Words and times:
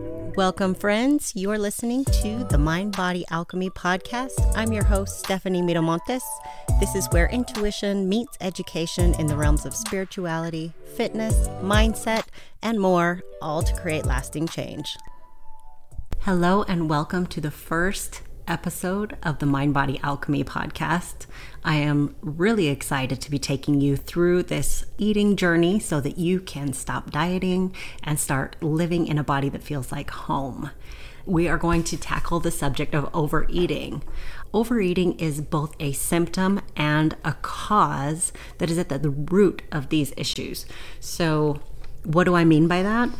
Welcome, 0.00 0.76
friends. 0.76 1.32
You 1.34 1.50
are 1.50 1.58
listening 1.58 2.04
to 2.04 2.44
the 2.44 2.56
Mind 2.56 2.96
Body 2.96 3.24
Alchemy 3.32 3.70
podcast. 3.70 4.52
I'm 4.54 4.72
your 4.72 4.84
host, 4.84 5.18
Stephanie 5.18 5.60
Miramontes. 5.60 6.22
This 6.78 6.94
is 6.94 7.08
where 7.08 7.28
intuition 7.30 8.08
meets 8.08 8.38
education 8.40 9.14
in 9.14 9.26
the 9.26 9.36
realms 9.36 9.66
of 9.66 9.74
spirituality, 9.74 10.72
fitness, 10.94 11.48
mindset, 11.64 12.26
and 12.62 12.78
more, 12.78 13.22
all 13.42 13.60
to 13.62 13.74
create 13.74 14.06
lasting 14.06 14.46
change. 14.46 14.96
Hello, 16.20 16.62
and 16.68 16.88
welcome 16.88 17.26
to 17.26 17.40
the 17.40 17.50
first 17.50 18.22
episode 18.48 19.16
of 19.22 19.38
the 19.38 19.46
Mind 19.46 19.74
Body 19.74 20.00
Alchemy 20.02 20.42
podcast. 20.42 21.26
I 21.62 21.76
am 21.76 22.16
really 22.22 22.68
excited 22.68 23.20
to 23.20 23.30
be 23.30 23.38
taking 23.38 23.80
you 23.80 23.96
through 23.96 24.44
this 24.44 24.86
eating 24.96 25.36
journey 25.36 25.78
so 25.78 26.00
that 26.00 26.18
you 26.18 26.40
can 26.40 26.72
stop 26.72 27.10
dieting 27.10 27.74
and 28.02 28.18
start 28.18 28.56
living 28.62 29.06
in 29.06 29.18
a 29.18 29.24
body 29.24 29.48
that 29.50 29.62
feels 29.62 29.92
like 29.92 30.10
home. 30.10 30.70
We 31.26 31.46
are 31.46 31.58
going 31.58 31.84
to 31.84 31.98
tackle 31.98 32.40
the 32.40 32.50
subject 32.50 32.94
of 32.94 33.10
overeating. 33.14 34.02
Overeating 34.54 35.18
is 35.20 35.42
both 35.42 35.76
a 35.78 35.92
symptom 35.92 36.62
and 36.74 37.16
a 37.24 37.34
cause 37.34 38.32
that 38.56 38.70
is 38.70 38.78
at 38.78 38.88
the 38.88 39.10
root 39.10 39.60
of 39.70 39.90
these 39.90 40.14
issues. 40.16 40.64
So, 41.00 41.60
what 42.04 42.24
do 42.24 42.34
I 42.34 42.44
mean 42.44 42.66
by 42.66 42.82
that? 42.82 43.10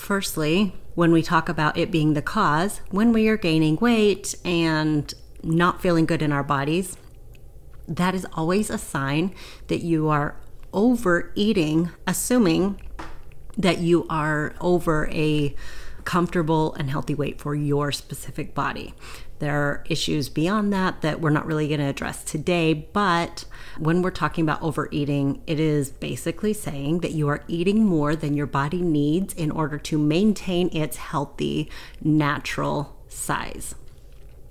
Firstly, 0.00 0.74
when 0.94 1.12
we 1.12 1.22
talk 1.22 1.50
about 1.50 1.76
it 1.76 1.90
being 1.90 2.14
the 2.14 2.22
cause, 2.22 2.80
when 2.90 3.12
we 3.12 3.28
are 3.28 3.36
gaining 3.36 3.76
weight 3.76 4.34
and 4.46 5.12
not 5.42 5.82
feeling 5.82 6.06
good 6.06 6.22
in 6.22 6.32
our 6.32 6.42
bodies, 6.42 6.96
that 7.86 8.14
is 8.14 8.26
always 8.32 8.70
a 8.70 8.78
sign 8.78 9.34
that 9.68 9.82
you 9.82 10.08
are 10.08 10.36
overeating, 10.72 11.90
assuming 12.06 12.80
that 13.58 13.78
you 13.78 14.06
are 14.08 14.54
over 14.60 15.06
a 15.12 15.54
comfortable 16.04 16.74
and 16.74 16.90
healthy 16.90 17.14
weight 17.14 17.38
for 17.38 17.54
your 17.54 17.92
specific 17.92 18.54
body. 18.54 18.94
There 19.38 19.54
are 19.54 19.84
issues 19.88 20.30
beyond 20.30 20.72
that 20.72 21.02
that 21.02 21.20
we're 21.20 21.30
not 21.30 21.46
really 21.46 21.68
going 21.68 21.80
to 21.80 21.86
address 21.86 22.24
today, 22.24 22.72
but 22.72 23.44
when 23.78 24.02
we're 24.02 24.10
talking 24.10 24.42
about 24.42 24.62
overeating, 24.62 25.42
it 25.46 25.60
is 25.60 25.90
basically 25.90 26.52
saying 26.52 27.00
that 27.00 27.12
you 27.12 27.28
are 27.28 27.44
eating 27.48 27.84
more 27.84 28.16
than 28.16 28.34
your 28.34 28.46
body 28.46 28.82
needs 28.82 29.34
in 29.34 29.50
order 29.50 29.78
to 29.78 29.98
maintain 29.98 30.74
its 30.74 30.96
healthy, 30.96 31.70
natural 32.02 32.96
size. 33.08 33.74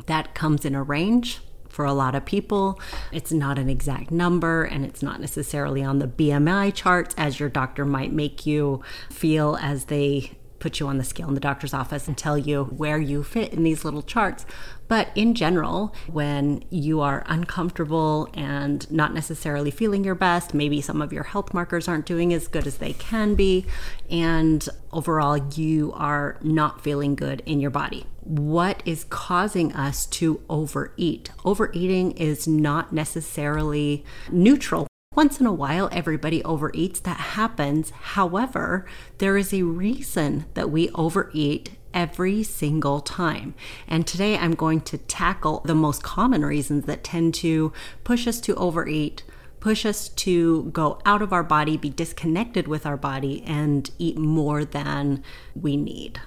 That 0.05 0.33
comes 0.33 0.65
in 0.65 0.75
a 0.75 0.83
range 0.83 1.39
for 1.69 1.85
a 1.85 1.93
lot 1.93 2.15
of 2.15 2.25
people. 2.25 2.79
It's 3.11 3.31
not 3.31 3.57
an 3.57 3.69
exact 3.69 4.11
number 4.11 4.63
and 4.63 4.83
it's 4.83 5.01
not 5.01 5.21
necessarily 5.21 5.83
on 5.83 5.99
the 5.99 6.07
BMI 6.07 6.73
charts 6.73 7.15
as 7.17 7.39
your 7.39 7.49
doctor 7.49 7.85
might 7.85 8.11
make 8.11 8.45
you 8.45 8.81
feel 9.09 9.57
as 9.61 9.85
they 9.85 10.31
put 10.59 10.79
you 10.79 10.87
on 10.87 10.97
the 10.97 11.03
scale 11.03 11.27
in 11.27 11.33
the 11.33 11.39
doctor's 11.39 11.73
office 11.73 12.07
and 12.07 12.17
tell 12.17 12.37
you 12.37 12.65
where 12.65 12.99
you 12.99 13.23
fit 13.23 13.53
in 13.53 13.63
these 13.63 13.85
little 13.85 14.01
charts. 14.01 14.45
But 14.87 15.09
in 15.15 15.35
general, 15.35 15.93
when 16.07 16.63
you 16.69 16.99
are 17.01 17.23
uncomfortable 17.27 18.27
and 18.33 18.89
not 18.91 19.13
necessarily 19.13 19.71
feeling 19.71 20.03
your 20.03 20.15
best, 20.15 20.53
maybe 20.53 20.81
some 20.81 21.01
of 21.01 21.13
your 21.13 21.23
health 21.23 21.53
markers 21.53 21.87
aren't 21.87 22.05
doing 22.05 22.33
as 22.33 22.47
good 22.47 22.65
as 22.65 22.77
they 22.77 22.93
can 22.93 23.35
be, 23.35 23.65
and 24.09 24.67
overall 24.91 25.37
you 25.37 25.93
are 25.93 26.37
not 26.41 26.81
feeling 26.83 27.15
good 27.15 27.43
in 27.45 27.59
your 27.59 27.69
body. 27.69 28.05
What 28.21 28.83
is 28.85 29.05
causing 29.05 29.73
us 29.73 30.05
to 30.07 30.41
overeat? 30.49 31.31
Overeating 31.45 32.11
is 32.11 32.47
not 32.47 32.91
necessarily 32.91 34.03
neutral 34.31 34.88
once 35.19 35.41
in 35.41 35.45
a 35.45 35.51
while, 35.51 35.89
everybody 35.91 36.41
overeats. 36.43 37.01
That 37.01 37.19
happens. 37.19 37.89
However, 37.89 38.85
there 39.17 39.35
is 39.35 39.53
a 39.53 39.63
reason 39.63 40.45
that 40.53 40.71
we 40.71 40.89
overeat 40.91 41.71
every 41.93 42.41
single 42.41 43.01
time. 43.01 43.53
And 43.85 44.07
today 44.07 44.37
I'm 44.37 44.55
going 44.55 44.79
to 44.79 44.97
tackle 44.97 45.61
the 45.65 45.75
most 45.75 46.03
common 46.03 46.45
reasons 46.45 46.85
that 46.85 47.03
tend 47.03 47.33
to 47.33 47.73
push 48.05 48.29
us 48.29 48.39
to 48.39 48.55
overeat, 48.55 49.23
push 49.59 49.85
us 49.85 50.07
to 50.07 50.63
go 50.71 51.01
out 51.05 51.21
of 51.21 51.33
our 51.33 51.43
body, 51.43 51.75
be 51.75 51.89
disconnected 51.89 52.69
with 52.69 52.85
our 52.85 52.95
body, 52.95 53.43
and 53.45 53.91
eat 53.99 54.17
more 54.17 54.63
than 54.63 55.21
we 55.53 55.75
need. 55.75 56.21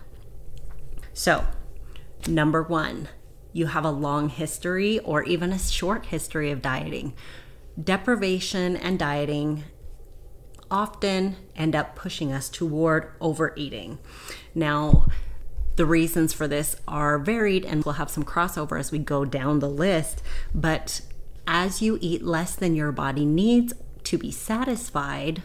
So, 1.15 1.47
number 2.28 2.62
one, 2.62 3.09
you 3.55 3.69
have 3.69 3.87
a 3.87 3.91
long 3.91 4.28
history 4.28 4.99
or 4.99 5.22
even 5.22 5.50
a 5.50 5.59
short 5.59 6.05
history 6.06 6.50
of 6.50 6.61
dieting 6.61 7.15
deprivation 7.81 8.77
and 8.77 8.99
dieting 8.99 9.65
often 10.71 11.37
end 11.55 11.77
up 11.77 11.94
pushing 11.94 12.33
us 12.33 12.49
toward 12.49 13.12
overeating. 13.21 13.99
Now, 14.55 15.06
the 15.77 15.87
reasons 15.87 16.32
for 16.32 16.49
this 16.49 16.77
are 16.87 17.19
varied 17.19 17.65
and 17.65 17.84
we'll 17.84 17.94
have 17.94 18.11
some 18.11 18.25
crossover 18.25 18.78
as 18.78 18.91
we 18.91 18.99
go 18.99 19.25
down 19.25 19.59
the 19.59 19.69
list, 19.69 20.22
but 20.55 21.03
as 21.47 21.82
you 21.82 21.99
eat 22.00 22.22
less 22.22 22.55
than 22.55 22.75
your 22.75 22.93
body 22.93 23.25
needs 23.25 23.75
to 24.05 24.19
be 24.19 24.31
satisfied, 24.31 25.43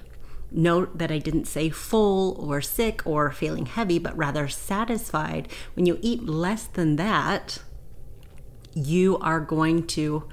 note 0.52 0.98
that 0.98 1.12
I 1.12 1.18
didn't 1.18 1.46
say 1.46 1.70
full 1.70 2.36
or 2.40 2.62
sick 2.62 3.06
or 3.06 3.32
feeling 3.32 3.66
heavy, 3.66 4.00
but 4.00 4.18
rather 4.18 4.48
satisfied. 4.48 5.50
When 5.74 5.86
you 5.86 5.98
eat 6.02 6.24
less 6.24 6.66
than 6.66 6.96
that, 6.98 7.60
you 8.74 9.18
are 9.20 9.40
going 9.40 9.88
to 9.88 10.28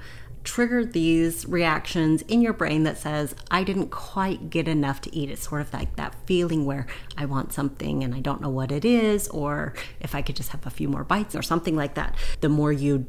trigger 0.45 0.85
these 0.85 1.45
reactions 1.47 2.21
in 2.23 2.41
your 2.41 2.53
brain 2.53 2.83
that 2.83 2.97
says, 2.97 3.35
I 3.51 3.63
didn't 3.63 3.89
quite 3.89 4.49
get 4.49 4.67
enough 4.67 5.01
to 5.01 5.15
eat. 5.15 5.29
It's 5.29 5.49
sort 5.49 5.61
of 5.61 5.73
like 5.73 5.95
that 5.97 6.15
feeling 6.25 6.65
where 6.65 6.87
I 7.17 7.25
want 7.25 7.51
something 7.51 8.03
and 8.03 8.15
I 8.15 8.21
don't 8.21 8.41
know 8.41 8.49
what 8.49 8.71
it 8.71 8.85
is, 8.85 9.27
or 9.29 9.73
if 9.99 10.15
I 10.15 10.21
could 10.21 10.35
just 10.35 10.51
have 10.51 10.65
a 10.65 10.69
few 10.69 10.87
more 10.87 11.03
bites 11.03 11.35
or 11.35 11.41
something 11.41 11.75
like 11.75 11.95
that. 11.95 12.15
The 12.41 12.49
more 12.49 12.71
you 12.71 13.07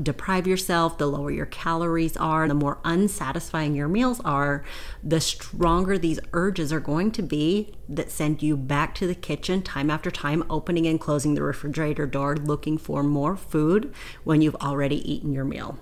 deprive 0.00 0.46
yourself, 0.46 0.98
the 0.98 1.06
lower 1.06 1.30
your 1.30 1.46
calories 1.46 2.16
are, 2.16 2.46
the 2.46 2.54
more 2.54 2.78
unsatisfying 2.84 3.74
your 3.74 3.88
meals 3.88 4.20
are, 4.20 4.64
the 5.02 5.20
stronger 5.20 5.98
these 5.98 6.20
urges 6.32 6.72
are 6.72 6.80
going 6.80 7.10
to 7.10 7.22
be 7.22 7.74
that 7.88 8.10
send 8.10 8.40
you 8.40 8.56
back 8.56 8.94
to 8.94 9.06
the 9.06 9.14
kitchen 9.14 9.62
time 9.62 9.90
after 9.90 10.10
time, 10.10 10.44
opening 10.48 10.86
and 10.86 11.00
closing 11.00 11.34
the 11.34 11.42
refrigerator 11.42 12.06
door, 12.06 12.36
looking 12.36 12.78
for 12.78 13.02
more 13.02 13.36
food 13.36 13.92
when 14.22 14.40
you've 14.40 14.56
already 14.56 15.12
eaten 15.12 15.32
your 15.32 15.44
meal. 15.44 15.76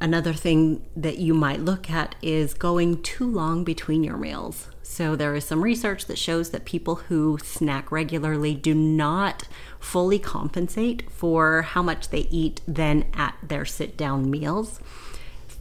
Another 0.00 0.32
thing 0.32 0.84
that 0.96 1.18
you 1.18 1.34
might 1.34 1.60
look 1.60 1.90
at 1.90 2.14
is 2.20 2.52
going 2.52 3.02
too 3.02 3.26
long 3.30 3.64
between 3.64 4.04
your 4.04 4.16
meals. 4.16 4.68
So, 4.82 5.16
there 5.16 5.34
is 5.34 5.44
some 5.44 5.64
research 5.64 6.06
that 6.06 6.18
shows 6.18 6.50
that 6.50 6.66
people 6.66 6.96
who 6.96 7.38
snack 7.42 7.90
regularly 7.90 8.54
do 8.54 8.74
not 8.74 9.48
fully 9.80 10.18
compensate 10.18 11.10
for 11.10 11.62
how 11.62 11.82
much 11.82 12.10
they 12.10 12.28
eat 12.30 12.60
then 12.66 13.06
at 13.14 13.34
their 13.42 13.64
sit 13.64 13.96
down 13.96 14.30
meals. 14.30 14.80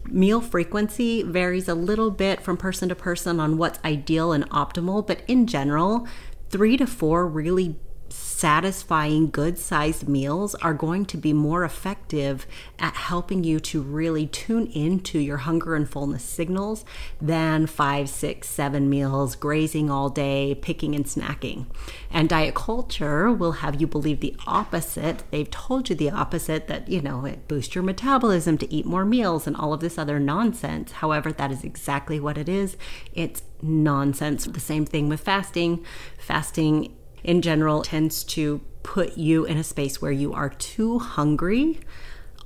Meal 0.05 0.41
frequency 0.41 1.23
varies 1.23 1.69
a 1.69 1.75
little 1.75 2.11
bit 2.11 2.41
from 2.41 2.57
person 2.57 2.89
to 2.89 2.95
person 2.95 3.39
on 3.39 3.57
what's 3.57 3.79
ideal 3.85 4.33
and 4.33 4.49
optimal, 4.49 5.05
but 5.05 5.21
in 5.27 5.47
general, 5.47 6.05
three 6.49 6.75
to 6.75 6.85
four 6.85 7.25
really 7.25 7.77
satisfying, 8.33 9.29
good 9.29 9.57
sized 9.57 10.07
meals 10.07 10.55
are 10.55 10.73
going 10.73 11.05
to 11.05 11.17
be 11.17 11.33
more 11.33 11.63
effective 11.63 12.45
at 12.79 12.95
helping 12.95 13.43
you 13.43 13.59
to 13.59 13.81
really 13.81 14.27
tune 14.27 14.67
into 14.67 15.19
your 15.19 15.37
hunger 15.37 15.75
and 15.75 15.89
fullness 15.89 16.23
signals 16.23 16.83
than 17.21 17.67
five, 17.67 18.09
six, 18.09 18.49
seven 18.49 18.89
meals, 18.89 19.35
grazing 19.35 19.89
all 19.89 20.09
day, 20.09 20.55
picking 20.55 20.95
and 20.95 21.05
snacking. 21.05 21.65
And 22.11 22.27
diet 22.27 22.55
culture 22.55 23.31
will 23.31 23.53
have 23.53 23.79
you 23.79 23.87
believe 23.87 24.19
the 24.19 24.35
opposite. 24.47 25.23
They've 25.31 25.49
told 25.49 25.89
you 25.89 25.95
the 25.95 26.11
opposite 26.11 26.67
that, 26.67 26.89
you 26.89 27.01
know, 27.01 27.25
it 27.25 27.47
boosts 27.47 27.75
your 27.75 27.83
metabolism 27.83 28.57
to 28.57 28.73
eat 28.73 28.85
more 28.85 29.05
meals 29.05 29.47
and 29.47 29.55
all 29.55 29.73
of 29.73 29.79
this 29.79 29.97
other 29.97 30.19
nonsense. 30.19 30.93
However, 30.93 31.31
that 31.31 31.51
is 31.51 31.63
exactly 31.63 32.19
what 32.19 32.37
it 32.37 32.49
is. 32.49 32.77
It's 33.13 33.43
nonsense. 33.61 34.45
The 34.45 34.59
same 34.59 34.85
thing 34.85 35.07
with 35.07 35.21
fasting. 35.21 35.85
Fasting 36.17 36.95
in 37.23 37.41
general 37.41 37.83
tends 37.83 38.23
to 38.23 38.61
put 38.83 39.17
you 39.17 39.45
in 39.45 39.57
a 39.57 39.63
space 39.63 40.01
where 40.01 40.11
you 40.11 40.33
are 40.33 40.49
too 40.49 40.99
hungry 40.99 41.79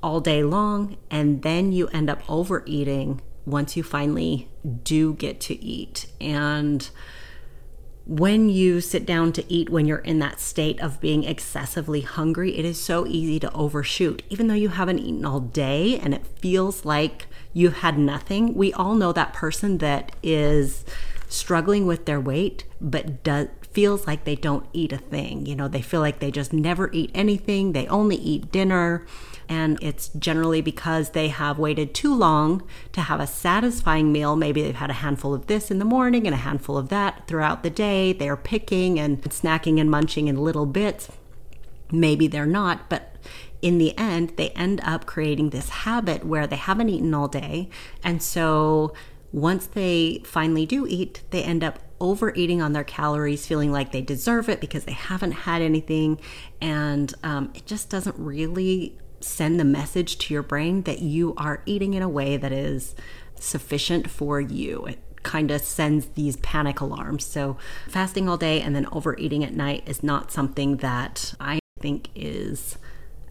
all 0.03 0.19
day 0.19 0.43
long 0.43 0.97
and 1.09 1.41
then 1.41 1.71
you 1.71 1.87
end 1.87 2.09
up 2.09 2.21
overeating 2.29 3.19
once 3.45 3.75
you 3.75 3.83
finally 3.83 4.47
do 4.83 5.13
get 5.13 5.39
to 5.39 5.63
eat. 5.63 6.05
And 6.21 6.87
when 8.05 8.49
you 8.49 8.79
sit 8.79 9.05
down 9.05 9.33
to 9.33 9.51
eat 9.51 9.69
when 9.69 9.85
you're 9.85 9.97
in 9.97 10.19
that 10.19 10.39
state 10.39 10.79
of 10.79 11.01
being 11.01 11.23
excessively 11.23 12.01
hungry, 12.01 12.57
it 12.57 12.63
is 12.63 12.79
so 12.79 13.05
easy 13.07 13.39
to 13.39 13.51
overshoot. 13.53 14.21
Even 14.29 14.47
though 14.47 14.53
you 14.53 14.69
haven't 14.69 14.99
eaten 14.99 15.25
all 15.25 15.39
day 15.39 15.97
and 15.99 16.13
it 16.13 16.25
feels 16.25 16.85
like 16.85 17.27
you've 17.53 17.77
had 17.77 17.97
nothing, 17.97 18.53
we 18.53 18.71
all 18.73 18.95
know 18.95 19.11
that 19.11 19.33
person 19.33 19.79
that 19.79 20.15
is 20.21 20.85
struggling 21.27 21.85
with 21.85 22.05
their 22.05 22.19
weight, 22.19 22.63
but 22.79 23.23
does 23.23 23.47
feels 23.77 24.07
like 24.07 24.23
they 24.23 24.33
don't 24.35 24.65
eat 24.73 24.91
a 24.91 24.97
thing. 24.97 25.45
You 25.45 25.55
know, 25.55 25.67
they 25.67 25.83
feel 25.83 26.01
like 26.01 26.17
they 26.17 26.31
just 26.31 26.51
never 26.51 26.89
eat 26.93 27.11
anything. 27.13 27.73
They 27.73 27.85
only 27.85 28.15
eat 28.15 28.51
dinner. 28.51 29.05
And 29.47 29.77
it's 29.83 30.09
generally 30.09 30.61
because 30.61 31.11
they 31.11 31.27
have 31.27 31.59
waited 31.59 31.93
too 31.93 32.15
long 32.15 32.63
to 32.93 33.01
have 33.01 33.19
a 33.19 33.27
satisfying 33.27 34.11
meal. 34.11 34.35
Maybe 34.35 34.63
they've 34.63 34.73
had 34.73 34.89
a 34.89 35.03
handful 35.05 35.31
of 35.31 35.45
this 35.45 35.69
in 35.69 35.77
the 35.77 35.85
morning 35.85 36.25
and 36.25 36.33
a 36.33 36.39
handful 36.39 36.75
of 36.75 36.89
that 36.89 37.27
throughout 37.27 37.61
the 37.61 37.69
day. 37.69 38.13
They're 38.13 38.35
picking 38.35 38.99
and 38.99 39.21
snacking 39.21 39.79
and 39.79 39.91
munching 39.91 40.27
in 40.27 40.43
little 40.43 40.65
bits. 40.65 41.11
Maybe 41.91 42.25
they're 42.25 42.47
not, 42.47 42.89
but 42.89 43.15
in 43.61 43.77
the 43.77 43.95
end, 43.95 44.33
they 44.37 44.49
end 44.49 44.81
up 44.83 45.05
creating 45.05 45.51
this 45.51 45.69
habit 45.69 46.25
where 46.25 46.47
they 46.47 46.55
haven't 46.55 46.89
eaten 46.89 47.13
all 47.13 47.27
day. 47.27 47.69
And 48.03 48.23
so 48.23 48.95
once 49.31 49.67
they 49.67 50.23
finally 50.25 50.65
do 50.65 50.87
eat, 50.87 51.21
they 51.29 51.43
end 51.43 51.63
up 51.63 51.77
overeating 51.99 52.61
on 52.61 52.73
their 52.73 52.83
calories, 52.83 53.47
feeling 53.47 53.71
like 53.71 53.91
they 53.91 54.01
deserve 54.01 54.49
it 54.49 54.61
because 54.61 54.85
they 54.85 54.93
haven't 54.93 55.31
had 55.31 55.61
anything. 55.61 56.19
And 56.61 57.13
um, 57.23 57.51
it 57.55 57.65
just 57.65 57.89
doesn't 57.89 58.17
really 58.17 58.97
send 59.19 59.59
the 59.59 59.65
message 59.65 60.17
to 60.17 60.33
your 60.33 60.43
brain 60.43 60.83
that 60.83 60.99
you 60.99 61.33
are 61.37 61.61
eating 61.65 61.93
in 61.93 62.03
a 62.03 62.09
way 62.09 62.37
that 62.37 62.51
is 62.51 62.95
sufficient 63.35 64.09
for 64.09 64.39
you. 64.39 64.85
It 64.85 64.99
kind 65.23 65.51
of 65.51 65.61
sends 65.61 66.07
these 66.07 66.37
panic 66.37 66.79
alarms. 66.79 67.25
So, 67.25 67.57
fasting 67.87 68.29
all 68.29 68.37
day 68.37 68.61
and 68.61 68.75
then 68.75 68.87
overeating 68.91 69.43
at 69.43 69.53
night 69.53 69.83
is 69.85 70.03
not 70.03 70.31
something 70.31 70.77
that 70.77 71.33
I 71.39 71.59
think 71.79 72.09
is 72.15 72.77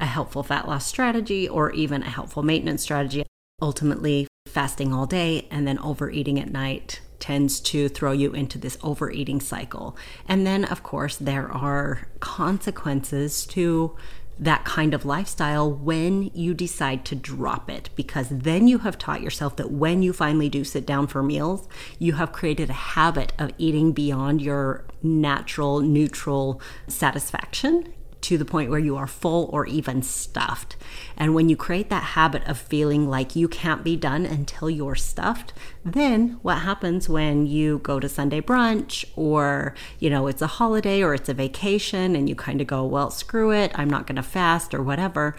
a 0.01 0.07
helpful 0.07 0.43
fat 0.43 0.69
loss 0.69 0.87
strategy 0.87 1.49
or 1.49 1.71
even 1.73 2.03
a 2.03 2.11
helpful 2.11 2.43
maintenance 2.43 2.83
strategy. 2.83 3.25
Ultimately, 3.63 4.27
fasting 4.47 4.93
all 4.93 5.07
day 5.07 5.47
and 5.51 5.67
then 5.67 5.79
overeating 5.79 6.39
at 6.39 6.51
night 6.51 7.01
tends 7.19 7.61
to 7.61 7.89
throw 7.89 8.13
you 8.13 8.33
into 8.33 8.59
this 8.59 8.79
overeating 8.83 9.41
cycle. 9.41 9.97
And 10.29 10.47
then, 10.47 10.65
of 10.65 10.83
course, 10.83 11.17
there 11.17 11.51
are 11.51 12.09
consequences 12.21 13.47
to 13.47 13.97
that 14.39 14.65
kind 14.67 14.93
of 14.93 15.07
lifestyle 15.07 15.73
when 15.73 16.31
you 16.35 16.53
decide 16.53 17.07
to 17.07 17.15
drop 17.15 17.71
it, 17.71 17.89
because 17.97 18.29
then 18.29 18.69
you 18.69 18.79
have 18.79 18.99
taught 18.99 19.23
yourself 19.23 19.57
that 19.57 19.71
when 19.71 20.03
you 20.03 20.13
finally 20.13 20.51
do 20.51 20.63
sit 20.63 20.85
down 20.85 21.07
for 21.07 21.23
meals, 21.23 21.67
you 21.99 22.13
have 22.15 22.33
created 22.33 22.69
a 22.69 22.75
habit 22.75 23.33
of 23.39 23.51
eating 23.57 23.93
beyond 23.93 24.43
your 24.43 24.85
natural, 25.03 25.81
neutral 25.81 26.61
satisfaction 26.87 27.95
to 28.27 28.37
the 28.37 28.45
point 28.45 28.69
where 28.71 28.81
you 28.81 28.97
are 28.97 29.07
full 29.07 29.49
or 29.53 29.67
even 29.67 30.03
stuffed. 30.03 30.75
And 31.17 31.33
when 31.33 31.49
you 31.49 31.57
create 31.57 31.91
that 31.91 32.03
habit 32.03 32.43
of 32.49 32.59
feeling 32.59 33.09
like 33.09 33.37
you 33.37 33.47
can't 33.47 33.85
be 33.85 33.95
done 33.95 34.27
until 34.27 34.69
you're 34.69 34.97
stuffed, 34.97 35.53
then 35.85 36.41
what 36.43 36.59
happens 36.59 37.09
when 37.09 37.47
you 37.47 37.79
go 37.79 38.01
to 38.01 38.09
Sunday 38.09 38.41
brunch 38.41 39.05
or, 39.15 39.77
you 40.01 40.11
know, 40.11 40.27
it's 40.27 40.43
a 40.43 40.49
holiday 40.49 41.05
or 41.05 41.15
it's 41.15 41.29
a 41.29 41.35
vacation 41.35 42.17
and 42.17 42.29
you 42.29 42.35
kind 42.35 42.61
of 42.61 42.67
go, 42.67 42.85
well, 42.85 43.11
screw 43.11 43.53
it, 43.53 43.71
I'm 43.77 43.89
not 43.89 44.09
going 44.09 44.17
to 44.17 44.25
fast 44.25 44.75
or 44.75 44.83
whatever. 44.83 45.37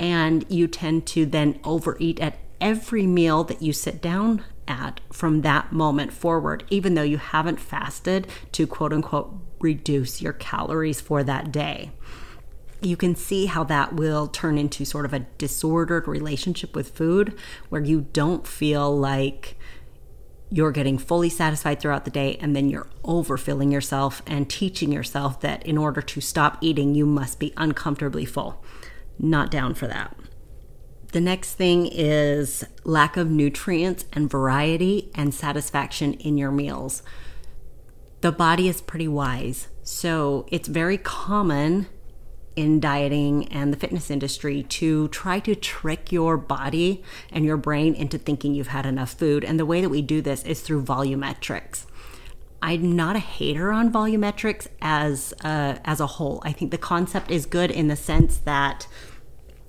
And 0.00 0.44
you 0.48 0.66
tend 0.66 1.06
to 1.06 1.26
then 1.26 1.60
overeat 1.62 2.18
at 2.18 2.38
every 2.60 3.06
meal 3.06 3.44
that 3.44 3.62
you 3.62 3.72
sit 3.72 4.02
down 4.02 4.42
at 4.66 5.00
from 5.12 5.42
that 5.42 5.70
moment 5.70 6.12
forward, 6.12 6.64
even 6.68 6.94
though 6.94 7.02
you 7.02 7.18
haven't 7.18 7.60
fasted 7.60 8.26
to 8.50 8.66
quote 8.66 8.92
unquote 8.92 9.32
reduce 9.60 10.20
your 10.20 10.32
calories 10.32 11.00
for 11.00 11.22
that 11.22 11.52
day 11.52 11.92
you 12.84 12.96
can 12.96 13.14
see 13.14 13.46
how 13.46 13.64
that 13.64 13.94
will 13.94 14.26
turn 14.26 14.58
into 14.58 14.84
sort 14.84 15.04
of 15.04 15.12
a 15.12 15.20
disordered 15.38 16.06
relationship 16.06 16.74
with 16.74 16.96
food 16.96 17.36
where 17.68 17.82
you 17.82 18.02
don't 18.12 18.46
feel 18.46 18.96
like 18.96 19.56
you're 20.50 20.72
getting 20.72 20.98
fully 20.98 21.28
satisfied 21.28 21.80
throughout 21.80 22.04
the 22.04 22.10
day 22.10 22.36
and 22.40 22.54
then 22.54 22.68
you're 22.68 22.88
overfilling 23.02 23.72
yourself 23.72 24.22
and 24.26 24.48
teaching 24.48 24.92
yourself 24.92 25.40
that 25.40 25.66
in 25.66 25.76
order 25.76 26.00
to 26.00 26.20
stop 26.20 26.58
eating, 26.60 26.94
you 26.94 27.06
must 27.06 27.38
be 27.40 27.52
uncomfortably 27.56 28.24
full. 28.24 28.62
Not 29.18 29.50
down 29.50 29.74
for 29.74 29.86
that. 29.86 30.16
The 31.12 31.20
next 31.20 31.54
thing 31.54 31.88
is 31.90 32.64
lack 32.82 33.16
of 33.16 33.30
nutrients 33.30 34.04
and 34.12 34.30
variety 34.30 35.10
and 35.14 35.32
satisfaction 35.32 36.14
in 36.14 36.36
your 36.36 36.50
meals. 36.50 37.02
The 38.20 38.32
body 38.32 38.68
is 38.68 38.80
pretty 38.80 39.08
wise, 39.08 39.68
so 39.82 40.46
it's 40.50 40.66
very 40.66 40.98
common 40.98 41.86
in 42.56 42.80
dieting 42.80 43.48
and 43.48 43.72
the 43.72 43.76
fitness 43.76 44.10
industry 44.10 44.62
to 44.64 45.08
try 45.08 45.40
to 45.40 45.54
trick 45.54 46.12
your 46.12 46.36
body 46.36 47.02
and 47.30 47.44
your 47.44 47.56
brain 47.56 47.94
into 47.94 48.18
thinking 48.18 48.54
you've 48.54 48.68
had 48.68 48.86
enough 48.86 49.12
food. 49.12 49.44
And 49.44 49.58
the 49.58 49.66
way 49.66 49.80
that 49.80 49.88
we 49.88 50.02
do 50.02 50.20
this 50.20 50.44
is 50.44 50.60
through 50.60 50.84
volumetrics. 50.84 51.86
I'm 52.62 52.96
not 52.96 53.16
a 53.16 53.20
hater 53.20 53.72
on 53.72 53.92
volumetrics 53.92 54.68
as 54.80 55.34
a, 55.44 55.80
as 55.84 56.00
a 56.00 56.06
whole. 56.06 56.40
I 56.44 56.52
think 56.52 56.70
the 56.70 56.78
concept 56.78 57.30
is 57.30 57.44
good 57.44 57.70
in 57.70 57.88
the 57.88 57.96
sense 57.96 58.38
that 58.38 58.86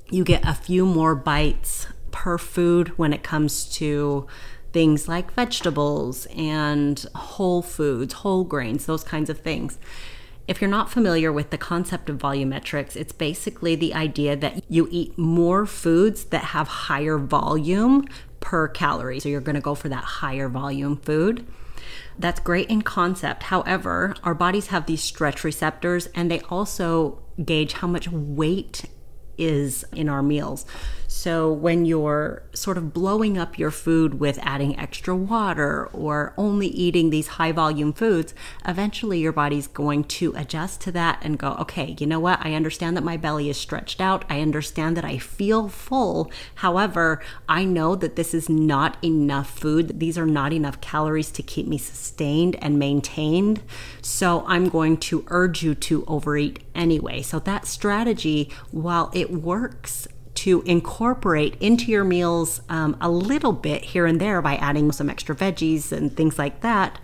you 0.10 0.24
get 0.24 0.48
a 0.48 0.54
few 0.54 0.86
more 0.86 1.16
bites 1.16 1.88
per 2.12 2.38
food 2.38 2.98
when 2.98 3.12
it 3.12 3.24
comes 3.24 3.66
to 3.76 4.28
things 4.72 5.08
like 5.08 5.32
vegetables 5.34 6.28
and 6.36 7.06
whole 7.16 7.62
foods, 7.62 8.14
whole 8.14 8.44
grains, 8.44 8.86
those 8.86 9.04
kinds 9.04 9.30
of 9.30 9.40
things. 9.40 9.78
If 10.48 10.62
you're 10.62 10.70
not 10.70 10.92
familiar 10.92 11.32
with 11.32 11.50
the 11.50 11.58
concept 11.58 12.10
of 12.10 12.20
volumetrics, 12.20 12.96
it's 12.96 13.12
basically 13.12 13.76
the 13.76 13.94
idea 13.96 14.36
that 14.36 14.64
you 14.70 14.88
eat 14.92 15.18
more 15.18 15.66
foods 15.66 16.26
that 16.26 16.46
have 16.46 16.68
higher 16.68 17.18
volume 17.18 18.08
per 18.42 18.68
calorie. 18.68 19.20
So 19.20 19.28
you're 19.28 19.42
going 19.42 19.56
to 19.56 19.62
go 19.62 19.74
for 19.74 19.90
that 19.90 20.04
higher 20.04 20.48
volume 20.48 20.98
food. 20.98 21.48
That's 22.18 22.40
great 22.40 22.70
in 22.70 22.84
concept. 22.84 23.44
However, 23.44 24.16
our 24.24 24.36
bodies 24.36 24.68
have 24.68 24.86
these 24.86 25.04
stretch 25.04 25.44
receptors 25.44 26.08
and 26.14 26.30
they 26.30 26.42
also 26.42 27.24
gauge 27.44 27.74
how 27.74 27.88
much 27.88 28.10
weight 28.10 28.86
is 29.38 29.86
in 29.94 30.10
our 30.10 30.24
meals. 30.24 30.66
So 31.08 31.52
when 31.52 31.86
you're 31.86 32.44
sort 32.54 32.78
of 32.78 32.94
blowing 32.94 33.38
up 33.38 33.58
your 33.58 33.72
food 33.72 34.20
with 34.20 34.38
adding 34.42 34.78
extra 34.78 35.16
water 35.16 35.88
or 35.94 36.34
only 36.38 36.68
eating 36.68 37.10
these 37.10 37.28
high 37.28 37.52
volume 37.52 37.94
foods, 37.94 38.34
eventually 38.68 39.20
your 39.20 39.32
body's 39.32 39.68
going 39.68 40.04
to 40.06 40.34
adjust 40.36 40.82
to 40.82 40.92
that 40.92 41.20
and 41.22 41.40
go, 41.40 41.54
okay, 41.62 41.96
you 42.00 42.06
know 42.06 42.20
what? 42.20 42.46
I 42.46 42.54
understand 42.54 42.98
that 42.98 43.04
my 43.04 43.18
belly 43.18 43.50
is 43.50 43.58
stretched 43.58 44.02
out. 44.02 44.26
I 44.30 44.42
understand 44.42 44.98
that 44.98 45.06
I 45.06 45.18
feel 45.18 45.70
full. 45.70 46.32
However, 46.56 47.22
I 47.48 47.64
know 47.66 47.96
that 47.96 48.16
this 48.16 48.34
is 48.34 48.50
not 48.50 48.98
enough 49.04 49.50
food. 49.60 50.00
These 50.00 50.18
are 50.18 50.26
not 50.26 50.54
enough 50.54 50.82
calories 50.82 51.32
to 51.32 51.44
keep 51.44 51.68
me 51.68 51.78
sustained 51.78 52.58
and 52.62 52.78
maintained. 52.78 53.62
So 54.02 54.44
I'm 54.48 54.70
going 54.70 54.98
to 54.98 55.24
urge 55.28 55.64
you 55.64 55.76
to 55.76 56.04
overeat 56.08 56.60
anyway. 56.76 57.22
So 57.22 57.40
that 57.40 57.66
strategy, 57.68 58.52
while 58.72 59.12
it 59.14 59.25
works 59.32 60.08
to 60.36 60.62
incorporate 60.64 61.56
into 61.62 61.92
your 61.92 62.04
meals 62.04 62.62
um, 62.70 62.98
a 63.00 63.10
little 63.10 63.54
bit 63.54 63.84
here 63.86 64.06
and 64.06 64.20
there 64.20 64.42
by 64.42 64.56
adding 64.58 64.92
some 64.92 65.10
extra 65.10 65.36
veggies 65.36 65.92
and 65.92 66.16
things 66.16 66.38
like 66.38 66.62
that, 66.62 67.00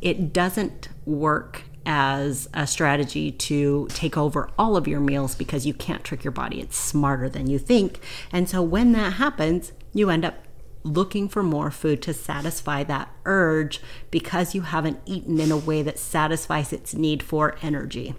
it 0.00 0.32
doesn't 0.32 0.88
work 1.06 1.62
as 1.86 2.48
a 2.54 2.66
strategy 2.66 3.30
to 3.30 3.86
take 3.90 4.16
over 4.16 4.50
all 4.58 4.76
of 4.76 4.88
your 4.88 5.00
meals 5.00 5.34
because 5.34 5.66
you 5.66 5.74
can't 5.74 6.04
trick 6.04 6.24
your 6.24 6.30
body. 6.30 6.60
It's 6.60 6.76
smarter 6.76 7.28
than 7.28 7.48
you 7.48 7.58
think. 7.58 8.00
And 8.32 8.48
so 8.48 8.62
when 8.62 8.92
that 8.92 9.14
happens, 9.14 9.72
you 9.92 10.10
end 10.10 10.24
up 10.24 10.44
looking 10.82 11.28
for 11.28 11.42
more 11.42 11.70
food 11.70 12.02
to 12.02 12.12
satisfy 12.12 12.84
that 12.84 13.10
urge 13.24 13.80
because 14.10 14.54
you 14.54 14.62
haven't 14.62 15.00
eaten 15.06 15.40
in 15.40 15.50
a 15.50 15.56
way 15.56 15.82
that 15.82 15.98
satisfies 15.98 16.72
its 16.72 16.94
need 16.94 17.22
for 17.22 17.56
energy. 17.62 18.14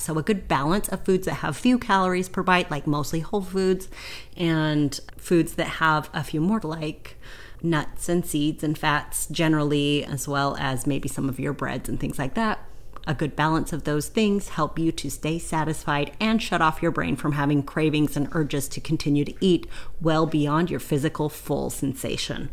So, 0.00 0.18
a 0.18 0.22
good 0.22 0.48
balance 0.48 0.88
of 0.88 1.04
foods 1.04 1.26
that 1.26 1.34
have 1.34 1.56
few 1.56 1.78
calories 1.78 2.28
per 2.28 2.42
bite, 2.42 2.70
like 2.70 2.86
mostly 2.86 3.20
whole 3.20 3.42
foods, 3.42 3.88
and 4.36 4.98
foods 5.16 5.54
that 5.54 5.66
have 5.66 6.08
a 6.14 6.24
few 6.24 6.40
more, 6.40 6.60
like 6.60 7.16
nuts 7.62 8.08
and 8.08 8.24
seeds 8.24 8.64
and 8.64 8.78
fats 8.78 9.26
generally, 9.26 10.04
as 10.04 10.26
well 10.26 10.56
as 10.58 10.86
maybe 10.86 11.08
some 11.08 11.28
of 11.28 11.38
your 11.38 11.52
breads 11.52 11.88
and 11.88 12.00
things 12.00 12.18
like 12.18 12.34
that. 12.34 12.64
A 13.06 13.14
good 13.14 13.34
balance 13.34 13.72
of 13.72 13.84
those 13.84 14.08
things 14.08 14.50
help 14.50 14.78
you 14.78 14.92
to 14.92 15.10
stay 15.10 15.38
satisfied 15.38 16.12
and 16.20 16.42
shut 16.42 16.62
off 16.62 16.82
your 16.82 16.90
brain 16.90 17.16
from 17.16 17.32
having 17.32 17.62
cravings 17.62 18.16
and 18.16 18.28
urges 18.32 18.68
to 18.68 18.80
continue 18.80 19.24
to 19.24 19.34
eat 19.40 19.66
well 20.00 20.26
beyond 20.26 20.70
your 20.70 20.80
physical 20.80 21.28
full 21.28 21.70
sensation 21.70 22.50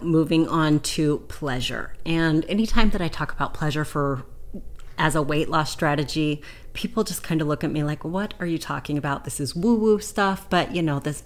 moving 0.00 0.46
on 0.48 0.80
to 0.80 1.18
pleasure. 1.28 1.94
And 2.06 2.44
anytime 2.46 2.90
that 2.90 3.00
I 3.00 3.08
talk 3.08 3.32
about 3.32 3.54
pleasure 3.54 3.84
for 3.84 4.24
as 4.98 5.14
a 5.14 5.22
weight 5.22 5.48
loss 5.48 5.70
strategy, 5.70 6.42
people 6.72 7.04
just 7.04 7.22
kind 7.22 7.40
of 7.40 7.48
look 7.48 7.64
at 7.64 7.70
me 7.70 7.82
like, 7.82 8.04
what 8.04 8.34
are 8.40 8.46
you 8.46 8.58
talking 8.58 8.98
about? 8.98 9.24
This 9.24 9.40
is 9.40 9.54
woo 9.54 9.76
woo 9.76 10.00
stuff. 10.00 10.48
But, 10.50 10.74
you 10.74 10.82
know, 10.82 10.98
this 11.00 11.22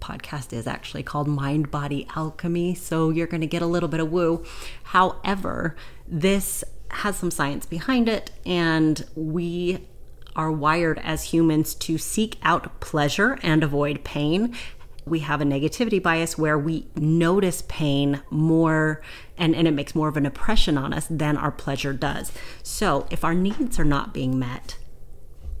podcast 0.00 0.52
is 0.52 0.66
actually 0.66 1.04
called 1.04 1.28
Mind 1.28 1.70
Body 1.70 2.06
Alchemy. 2.16 2.74
So 2.74 3.10
you're 3.10 3.26
going 3.26 3.40
to 3.40 3.46
get 3.46 3.62
a 3.62 3.66
little 3.66 3.88
bit 3.88 4.00
of 4.00 4.10
woo. 4.10 4.44
However, 4.82 5.76
this 6.06 6.64
has 6.88 7.16
some 7.16 7.30
science 7.30 7.64
behind 7.64 8.08
it, 8.08 8.30
and 8.44 9.06
we 9.14 9.88
are 10.36 10.50
wired 10.50 10.98
as 10.98 11.24
humans 11.24 11.74
to 11.74 11.98
seek 11.98 12.38
out 12.42 12.80
pleasure 12.80 13.38
and 13.42 13.62
avoid 13.62 14.04
pain. 14.04 14.54
We 15.04 15.20
have 15.20 15.40
a 15.40 15.44
negativity 15.44 16.02
bias 16.02 16.38
where 16.38 16.58
we 16.58 16.86
notice 16.94 17.62
pain 17.68 18.22
more 18.30 19.02
and, 19.36 19.54
and 19.56 19.66
it 19.66 19.72
makes 19.72 19.94
more 19.94 20.08
of 20.08 20.16
an 20.16 20.26
impression 20.26 20.78
on 20.78 20.92
us 20.92 21.06
than 21.10 21.36
our 21.36 21.50
pleasure 21.50 21.92
does. 21.92 22.30
So 22.62 23.06
if 23.10 23.24
our 23.24 23.34
needs 23.34 23.78
are 23.78 23.84
not 23.84 24.14
being 24.14 24.38
met, 24.38 24.76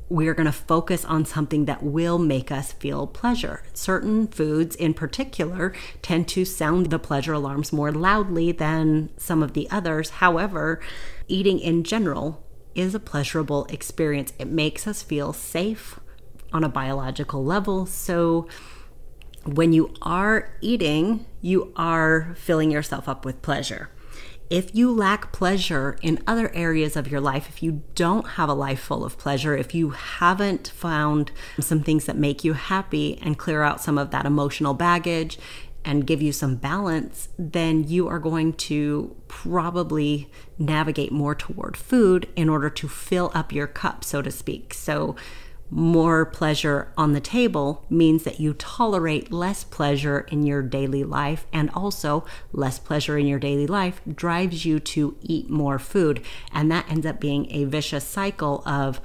we're 0.08 0.34
going 0.34 0.46
to 0.46 0.52
focus 0.52 1.06
on 1.06 1.24
something 1.24 1.64
that 1.64 1.82
will 1.82 2.18
make 2.18 2.52
us 2.52 2.72
feel 2.72 3.06
pleasure. 3.06 3.62
Certain 3.72 4.26
foods, 4.26 4.76
in 4.76 4.92
particular, 4.92 5.72
tend 6.02 6.28
to 6.28 6.44
sound 6.44 6.90
the 6.90 6.98
pleasure 6.98 7.32
alarms 7.32 7.72
more 7.72 7.90
loudly 7.90 8.52
than 8.52 9.08
some 9.16 9.42
of 9.42 9.54
the 9.54 9.68
others. 9.70 10.10
However, 10.10 10.80
eating 11.28 11.58
in 11.58 11.82
general 11.82 12.44
is 12.74 12.94
a 12.94 13.00
pleasurable 13.00 13.64
experience. 13.70 14.34
It 14.38 14.48
makes 14.48 14.86
us 14.86 15.02
feel 15.02 15.32
safe 15.32 15.98
on 16.52 16.62
a 16.62 16.68
biological 16.68 17.42
level. 17.42 17.86
So, 17.86 18.46
when 19.44 19.72
you 19.72 19.92
are 20.02 20.54
eating, 20.60 21.26
you 21.40 21.72
are 21.76 22.34
filling 22.36 22.70
yourself 22.70 23.08
up 23.08 23.24
with 23.24 23.42
pleasure. 23.42 23.90
If 24.50 24.74
you 24.74 24.92
lack 24.92 25.32
pleasure 25.32 25.96
in 26.02 26.22
other 26.26 26.54
areas 26.54 26.94
of 26.94 27.08
your 27.08 27.22
life, 27.22 27.48
if 27.48 27.62
you 27.62 27.82
don't 27.94 28.28
have 28.32 28.50
a 28.50 28.54
life 28.54 28.80
full 28.80 29.02
of 29.02 29.16
pleasure, 29.16 29.56
if 29.56 29.74
you 29.74 29.90
haven't 29.90 30.68
found 30.68 31.32
some 31.58 31.82
things 31.82 32.04
that 32.04 32.18
make 32.18 32.44
you 32.44 32.52
happy 32.52 33.18
and 33.22 33.38
clear 33.38 33.62
out 33.62 33.80
some 33.80 33.96
of 33.96 34.10
that 34.10 34.26
emotional 34.26 34.74
baggage 34.74 35.38
and 35.84 36.06
give 36.06 36.20
you 36.20 36.32
some 36.32 36.56
balance, 36.56 37.30
then 37.38 37.84
you 37.88 38.08
are 38.08 38.18
going 38.18 38.52
to 38.52 39.16
probably 39.26 40.30
navigate 40.58 41.12
more 41.12 41.34
toward 41.34 41.76
food 41.76 42.28
in 42.36 42.48
order 42.48 42.70
to 42.70 42.88
fill 42.88 43.32
up 43.34 43.52
your 43.52 43.66
cup, 43.66 44.04
so 44.04 44.22
to 44.22 44.30
speak. 44.30 44.74
So, 44.74 45.16
more 45.74 46.26
pleasure 46.26 46.92
on 46.98 47.14
the 47.14 47.20
table 47.20 47.86
means 47.88 48.24
that 48.24 48.38
you 48.38 48.52
tolerate 48.52 49.32
less 49.32 49.64
pleasure 49.64 50.20
in 50.30 50.42
your 50.42 50.60
daily 50.60 51.02
life, 51.02 51.46
and 51.50 51.70
also 51.70 52.26
less 52.52 52.78
pleasure 52.78 53.16
in 53.16 53.26
your 53.26 53.38
daily 53.38 53.66
life 53.66 54.02
drives 54.06 54.66
you 54.66 54.78
to 54.78 55.16
eat 55.22 55.48
more 55.48 55.78
food. 55.78 56.22
And 56.52 56.70
that 56.70 56.90
ends 56.90 57.06
up 57.06 57.20
being 57.20 57.50
a 57.50 57.64
vicious 57.64 58.04
cycle 58.04 58.62
of 58.66 59.00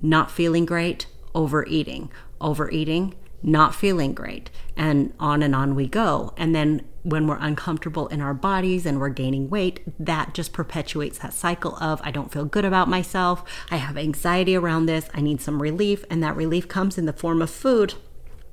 not 0.00 0.30
feeling 0.30 0.64
great, 0.64 1.06
overeating, 1.34 2.10
overeating, 2.40 3.14
not 3.44 3.74
feeling 3.74 4.14
great, 4.14 4.50
and 4.76 5.12
on 5.20 5.42
and 5.42 5.54
on 5.54 5.74
we 5.74 5.86
go. 5.86 6.32
And 6.36 6.54
then 6.54 6.82
when 7.02 7.26
we're 7.26 7.38
uncomfortable 7.38 8.08
in 8.08 8.22
our 8.22 8.32
bodies 8.32 8.86
and 8.86 8.98
we're 8.98 9.10
gaining 9.10 9.50
weight, 9.50 9.80
that 9.98 10.32
just 10.32 10.54
perpetuates 10.54 11.18
that 11.18 11.34
cycle 11.34 11.76
of 11.76 12.00
I 12.02 12.10
don't 12.10 12.32
feel 12.32 12.46
good 12.46 12.64
about 12.64 12.88
myself. 12.88 13.44
I 13.70 13.76
have 13.76 13.98
anxiety 13.98 14.56
around 14.56 14.86
this. 14.86 15.10
I 15.12 15.20
need 15.20 15.42
some 15.42 15.60
relief. 15.60 16.04
And 16.08 16.22
that 16.22 16.34
relief 16.34 16.66
comes 16.66 16.96
in 16.96 17.04
the 17.04 17.12
form 17.12 17.42
of 17.42 17.50
food 17.50 17.94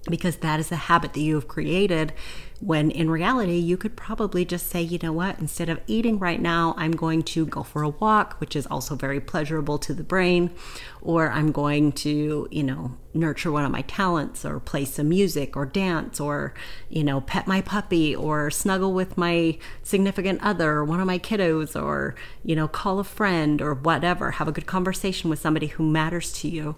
because 0.09 0.37
that 0.37 0.59
is 0.59 0.69
the 0.69 0.75
habit 0.75 1.13
that 1.13 1.19
you 1.19 1.35
have 1.35 1.47
created 1.47 2.13
when 2.59 2.91
in 2.91 3.09
reality 3.09 3.57
you 3.57 3.75
could 3.77 3.95
probably 3.95 4.45
just 4.45 4.67
say 4.67 4.81
you 4.81 4.99
know 5.01 5.13
what? 5.13 5.39
Instead 5.39 5.69
of 5.69 5.79
eating 5.87 6.19
right 6.19 6.41
now 6.41 6.73
i'm 6.77 6.91
going 6.91 7.23
to 7.23 7.45
go 7.45 7.63
for 7.63 7.83
a 7.83 7.89
walk 7.89 8.39
which 8.39 8.55
is 8.55 8.67
also 8.67 8.95
very 8.95 9.19
pleasurable 9.19 9.77
to 9.77 9.93
the 9.93 10.03
brain 10.03 10.51
or 11.01 11.29
i'm 11.31 11.51
going 11.51 11.91
to 11.91 12.47
you 12.51 12.63
know 12.63 12.95
nurture 13.13 13.51
one 13.51 13.65
of 13.65 13.71
my 13.71 13.81
talents 13.83 14.45
or 14.45 14.59
play 14.59 14.85
some 14.85 15.09
music 15.09 15.57
or 15.57 15.65
dance 15.65 16.19
or 16.19 16.53
you 16.89 17.03
know 17.03 17.21
pet 17.21 17.47
my 17.47 17.61
puppy 17.61 18.15
or 18.15 18.49
snuggle 18.49 18.93
with 18.93 19.17
my 19.17 19.57
significant 19.83 20.41
other 20.41 20.71
or 20.71 20.85
one 20.85 20.99
of 20.99 21.07
my 21.07 21.19
kiddos 21.19 21.79
or 21.79 22.15
you 22.43 22.55
know 22.55 22.67
call 22.67 22.99
a 22.99 23.03
friend 23.03 23.61
or 23.61 23.73
whatever 23.73 24.31
have 24.31 24.47
a 24.47 24.51
good 24.51 24.65
conversation 24.65 25.29
with 25.29 25.39
somebody 25.39 25.67
who 25.67 25.83
matters 25.83 26.31
to 26.31 26.47
you 26.47 26.75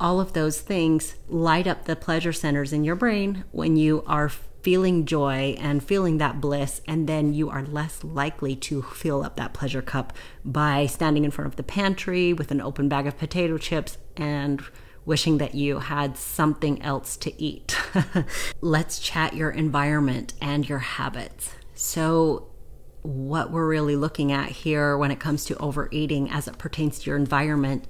all 0.00 0.20
of 0.20 0.32
those 0.32 0.60
things 0.60 1.14
light 1.28 1.66
up 1.66 1.84
the 1.84 1.94
pleasure 1.94 2.32
centers 2.32 2.72
in 2.72 2.84
your 2.84 2.96
brain 2.96 3.44
when 3.52 3.76
you 3.76 4.02
are 4.06 4.30
feeling 4.62 5.06
joy 5.06 5.56
and 5.58 5.82
feeling 5.82 6.18
that 6.18 6.40
bliss, 6.40 6.80
and 6.86 7.08
then 7.08 7.32
you 7.32 7.48
are 7.48 7.64
less 7.64 8.04
likely 8.04 8.54
to 8.54 8.82
fill 8.82 9.24
up 9.24 9.36
that 9.36 9.52
pleasure 9.52 9.82
cup 9.82 10.12
by 10.44 10.86
standing 10.86 11.24
in 11.24 11.30
front 11.30 11.46
of 11.46 11.56
the 11.56 11.62
pantry 11.62 12.32
with 12.32 12.50
an 12.50 12.60
open 12.60 12.88
bag 12.88 13.06
of 13.06 13.16
potato 13.16 13.56
chips 13.58 13.98
and 14.16 14.62
wishing 15.04 15.38
that 15.38 15.54
you 15.54 15.78
had 15.78 16.16
something 16.16 16.80
else 16.82 17.16
to 17.16 17.42
eat. 17.42 17.76
Let's 18.60 18.98
chat 18.98 19.34
your 19.34 19.50
environment 19.50 20.34
and 20.40 20.68
your 20.68 20.78
habits. 20.78 21.54
So, 21.74 22.46
what 23.02 23.50
we're 23.50 23.66
really 23.66 23.96
looking 23.96 24.30
at 24.30 24.50
here 24.50 24.98
when 24.98 25.10
it 25.10 25.18
comes 25.18 25.46
to 25.46 25.56
overeating 25.56 26.30
as 26.30 26.46
it 26.46 26.58
pertains 26.58 26.98
to 26.98 27.06
your 27.08 27.16
environment 27.16 27.86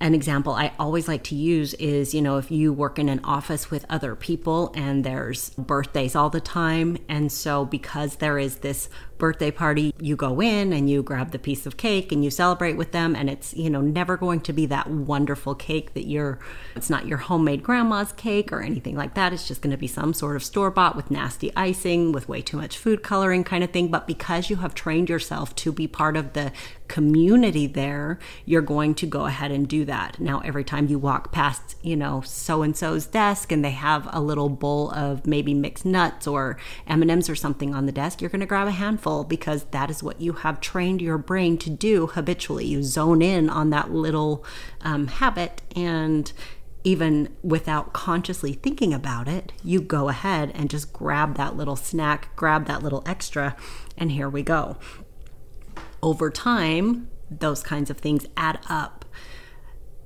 an 0.00 0.14
example 0.14 0.52
I 0.52 0.72
always 0.78 1.08
like 1.08 1.24
to 1.24 1.34
use 1.34 1.74
is, 1.74 2.14
you 2.14 2.22
know, 2.22 2.38
if 2.38 2.50
you 2.50 2.72
work 2.72 2.98
in 2.98 3.08
an 3.08 3.20
office 3.24 3.70
with 3.70 3.84
other 3.90 4.14
people 4.14 4.72
and 4.74 5.02
there's 5.02 5.50
birthdays 5.50 6.14
all 6.14 6.30
the 6.30 6.40
time. 6.40 6.98
And 7.08 7.32
so, 7.32 7.64
because 7.64 8.16
there 8.16 8.38
is 8.38 8.56
this 8.56 8.88
birthday 9.18 9.50
party, 9.50 9.92
you 9.98 10.14
go 10.14 10.40
in 10.40 10.72
and 10.72 10.88
you 10.88 11.02
grab 11.02 11.32
the 11.32 11.38
piece 11.38 11.66
of 11.66 11.76
cake 11.76 12.12
and 12.12 12.22
you 12.22 12.30
celebrate 12.30 12.74
with 12.74 12.92
them. 12.92 13.16
And 13.16 13.28
it's, 13.28 13.52
you 13.54 13.68
know, 13.68 13.80
never 13.80 14.16
going 14.16 14.40
to 14.42 14.52
be 14.52 14.66
that 14.66 14.88
wonderful 14.88 15.56
cake 15.56 15.94
that 15.94 16.06
you're, 16.06 16.38
it's 16.76 16.88
not 16.88 17.08
your 17.08 17.18
homemade 17.18 17.64
grandma's 17.64 18.12
cake 18.12 18.52
or 18.52 18.62
anything 18.62 18.94
like 18.94 19.14
that. 19.14 19.32
It's 19.32 19.48
just 19.48 19.62
going 19.62 19.72
to 19.72 19.76
be 19.76 19.88
some 19.88 20.14
sort 20.14 20.36
of 20.36 20.44
store 20.44 20.70
bought 20.70 20.94
with 20.94 21.10
nasty 21.10 21.50
icing, 21.56 22.12
with 22.12 22.28
way 22.28 22.40
too 22.40 22.56
much 22.56 22.78
food 22.78 23.02
coloring 23.02 23.42
kind 23.42 23.64
of 23.64 23.70
thing. 23.70 23.88
But 23.88 24.06
because 24.06 24.48
you 24.48 24.56
have 24.56 24.76
trained 24.76 25.08
yourself 25.08 25.56
to 25.56 25.72
be 25.72 25.88
part 25.88 26.16
of 26.16 26.34
the 26.34 26.52
community 26.88 27.66
there, 27.66 28.18
you're 28.44 28.62
going 28.62 28.94
to 28.96 29.06
go 29.06 29.26
ahead 29.26 29.50
and 29.50 29.68
do 29.68 29.84
that. 29.84 30.18
Now, 30.18 30.40
every 30.40 30.64
time 30.64 30.88
you 30.88 30.98
walk 30.98 31.30
past, 31.32 31.76
you 31.82 31.96
know, 31.96 32.22
so 32.22 32.62
and 32.62 32.76
so's 32.76 33.06
desk 33.06 33.52
and 33.52 33.64
they 33.64 33.70
have 33.70 34.08
a 34.12 34.20
little 34.20 34.48
bowl 34.48 34.90
of 34.92 35.26
maybe 35.26 35.54
mixed 35.54 35.84
nuts 35.84 36.26
or 36.26 36.56
M&Ms 36.86 37.28
or 37.30 37.36
something 37.36 37.74
on 37.74 37.86
the 37.86 37.92
desk, 37.92 38.20
you're 38.20 38.30
going 38.30 38.40
to 38.40 38.46
grab 38.46 38.66
a 38.66 38.72
handful 38.72 39.24
because 39.24 39.64
that 39.64 39.90
is 39.90 40.02
what 40.02 40.20
you 40.20 40.32
have 40.32 40.60
trained 40.60 41.00
your 41.00 41.18
brain 41.18 41.58
to 41.58 41.70
do 41.70 42.06
habitually. 42.06 42.66
You 42.66 42.82
zone 42.82 43.22
in 43.22 43.48
on 43.50 43.70
that 43.70 43.90
little 43.90 44.44
um, 44.80 45.06
habit 45.06 45.62
and 45.76 46.32
even 46.84 47.28
without 47.42 47.92
consciously 47.92 48.52
thinking 48.52 48.94
about 48.94 49.28
it, 49.28 49.52
you 49.62 49.80
go 49.80 50.08
ahead 50.08 50.52
and 50.54 50.70
just 50.70 50.92
grab 50.92 51.36
that 51.36 51.56
little 51.56 51.76
snack, 51.76 52.34
grab 52.36 52.66
that 52.66 52.82
little 52.82 53.02
extra, 53.04 53.56
and 53.96 54.12
here 54.12 54.28
we 54.28 54.42
go. 54.42 54.76
Over 56.02 56.30
time, 56.30 57.08
those 57.30 57.62
kinds 57.62 57.90
of 57.90 57.98
things 57.98 58.26
add 58.36 58.60
up. 58.68 59.04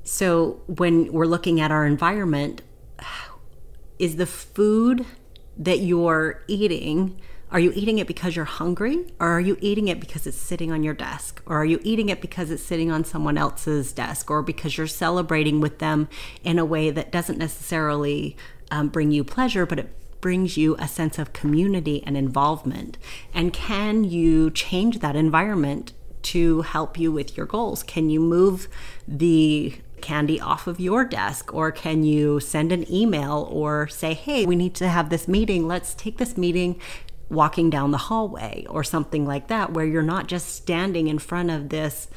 So, 0.04 0.62
when 0.66 1.12
we're 1.12 1.26
looking 1.26 1.60
at 1.60 1.70
our 1.70 1.86
environment, 1.86 2.62
is 3.98 4.16
the 4.16 4.26
food 4.26 5.06
that 5.56 5.78
you're 5.78 6.42
eating 6.48 7.20
are 7.52 7.60
you 7.60 7.70
eating 7.74 7.98
it 7.98 8.06
because 8.06 8.34
you're 8.34 8.46
hungry? 8.46 9.12
Or 9.20 9.28
are 9.28 9.40
you 9.40 9.58
eating 9.60 9.88
it 9.88 10.00
because 10.00 10.26
it's 10.26 10.38
sitting 10.38 10.72
on 10.72 10.82
your 10.82 10.94
desk? 10.94 11.42
Or 11.44 11.58
are 11.58 11.66
you 11.66 11.80
eating 11.82 12.08
it 12.08 12.22
because 12.22 12.50
it's 12.50 12.62
sitting 12.62 12.90
on 12.90 13.04
someone 13.04 13.36
else's 13.36 13.92
desk? 13.92 14.30
Or 14.30 14.42
because 14.42 14.78
you're 14.78 14.86
celebrating 14.86 15.60
with 15.60 15.78
them 15.78 16.08
in 16.42 16.58
a 16.58 16.64
way 16.64 16.88
that 16.88 17.12
doesn't 17.12 17.36
necessarily 17.36 18.38
um, 18.70 18.88
bring 18.88 19.10
you 19.10 19.22
pleasure, 19.22 19.66
but 19.66 19.78
it 19.78 19.94
brings 20.22 20.56
you 20.56 20.74
a 20.78 20.88
sense 20.88 21.18
of 21.18 21.34
community 21.34 22.02
and 22.06 22.16
involvement? 22.16 22.96
And 23.34 23.52
can 23.52 24.04
you 24.04 24.50
change 24.50 25.00
that 25.00 25.14
environment 25.14 25.92
to 26.22 26.62
help 26.62 26.98
you 26.98 27.12
with 27.12 27.36
your 27.36 27.44
goals? 27.44 27.82
Can 27.82 28.08
you 28.08 28.20
move 28.20 28.68
the 29.06 29.74
candy 30.00 30.40
off 30.40 30.66
of 30.66 30.80
your 30.80 31.04
desk? 31.04 31.52
Or 31.52 31.70
can 31.70 32.04
you 32.04 32.40
send 32.40 32.72
an 32.72 32.90
email 32.90 33.46
or 33.50 33.88
say, 33.88 34.14
hey, 34.14 34.46
we 34.46 34.56
need 34.56 34.74
to 34.76 34.88
have 34.88 35.10
this 35.10 35.28
meeting. 35.28 35.68
Let's 35.68 35.94
take 35.94 36.18
this 36.18 36.38
meeting 36.38 36.80
walking 37.28 37.70
down 37.70 37.90
the 37.90 37.98
hallway 37.98 38.66
or 38.68 38.84
something 38.84 39.26
like 39.26 39.48
that, 39.48 39.72
where 39.72 39.86
you're 39.86 40.02
not 40.02 40.26
just 40.26 40.48
standing 40.50 41.08
in 41.08 41.18
front 41.18 41.50
of 41.50 41.70
this 41.70 42.08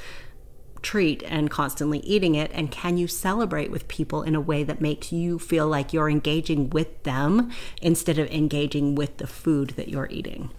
treat 0.85 1.23
and 1.23 1.49
constantly 1.49 1.99
eating 1.99 2.35
it? 2.35 2.51
And 2.53 2.71
can 2.71 2.97
you 2.97 3.07
celebrate 3.07 3.71
with 3.71 3.87
people 3.87 4.21
in 4.21 4.35
a 4.35 4.41
way 4.41 4.63
that 4.63 4.79
makes 4.79 5.11
you 5.11 5.39
feel 5.39 5.67
like 5.67 5.91
you're 5.91 6.09
engaging 6.09 6.69
with 6.69 7.03
them 7.03 7.51
instead 7.81 8.19
of 8.19 8.29
engaging 8.29 8.93
with 8.93 9.17
the 9.17 9.27
food 9.27 9.71
that 9.71 9.89
you're 9.89 10.07
eating? 10.11 10.51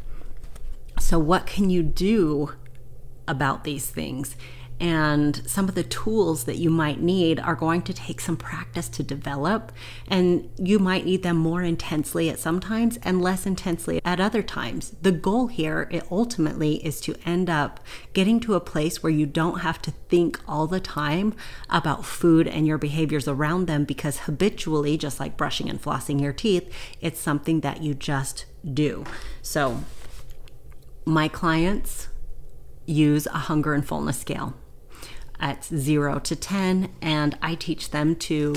So, 0.99 1.19
what 1.19 1.47
can 1.47 1.71
you 1.71 1.83
do 1.83 2.55
about 3.29 3.65
these 3.65 3.87
things? 3.89 4.35
And 4.79 5.49
some 5.49 5.69
of 5.69 5.75
the 5.75 5.83
tools 5.83 6.45
that 6.45 6.57
you 6.57 6.69
might 6.69 7.01
need 7.01 7.41
are 7.41 7.55
going 7.55 7.81
to 7.83 7.95
take 7.95 8.21
some 8.21 8.37
practice 8.37 8.89
to 8.91 9.03
develop 9.03 9.73
and 10.07 10.51
you 10.59 10.79
might 10.79 11.07
need 11.07 11.23
them 11.23 11.37
more 11.37 11.63
intensely 11.63 12.29
at 12.29 12.39
some 12.39 12.61
times 12.61 12.99
and 13.03 13.23
less 13.23 13.47
intensely 13.47 14.01
at 14.05 14.21
other 14.21 14.43
times. 14.43 14.95
The 15.01 15.13
goal 15.13 15.47
here 15.47 15.89
it 15.91 16.07
ultimately 16.11 16.85
is 16.85 17.01
to 17.03 17.17
end 17.25 17.49
up 17.49 17.81
getting 18.13 18.39
to 18.41 18.55
a 18.55 18.61
place 18.61 19.03
where 19.03 19.13
you 19.13 19.25
don't 19.25 19.61
have 19.61 19.81
to 19.83 19.91
think 19.91 20.41
all 20.47 20.67
the 20.67 20.81
time 20.81 21.35
about 21.71 22.05
food 22.05 22.47
and 22.47 22.67
your 22.67 22.79
behaviors 22.79 23.27
around 23.27 23.67
them 23.67 23.85
because 23.85 24.21
habitually 24.21 24.99
just 24.99 25.19
like 25.19 25.39
brushing 25.39 25.71
and 25.71 25.81
flossing 25.81 26.21
your 26.21 26.35
teeth 26.35 26.71
it's 27.01 27.19
something 27.19 27.61
that 27.61 27.83
you 27.83 27.95
just 27.95 28.45
do. 28.75 29.05
So 29.41 29.85
my 31.07 31.29
clients 31.29 32.09
use 32.85 33.27
a 33.27 33.39
hunger 33.39 33.73
and 33.73 33.87
fullness 33.87 34.19
scale 34.19 34.55
at 35.41 35.65
zero 35.65 36.19
to 36.21 36.37
10, 36.37 36.91
and 37.01 37.37
I 37.43 37.55
teach 37.55 37.91
them 37.91 38.17
to 38.17 38.57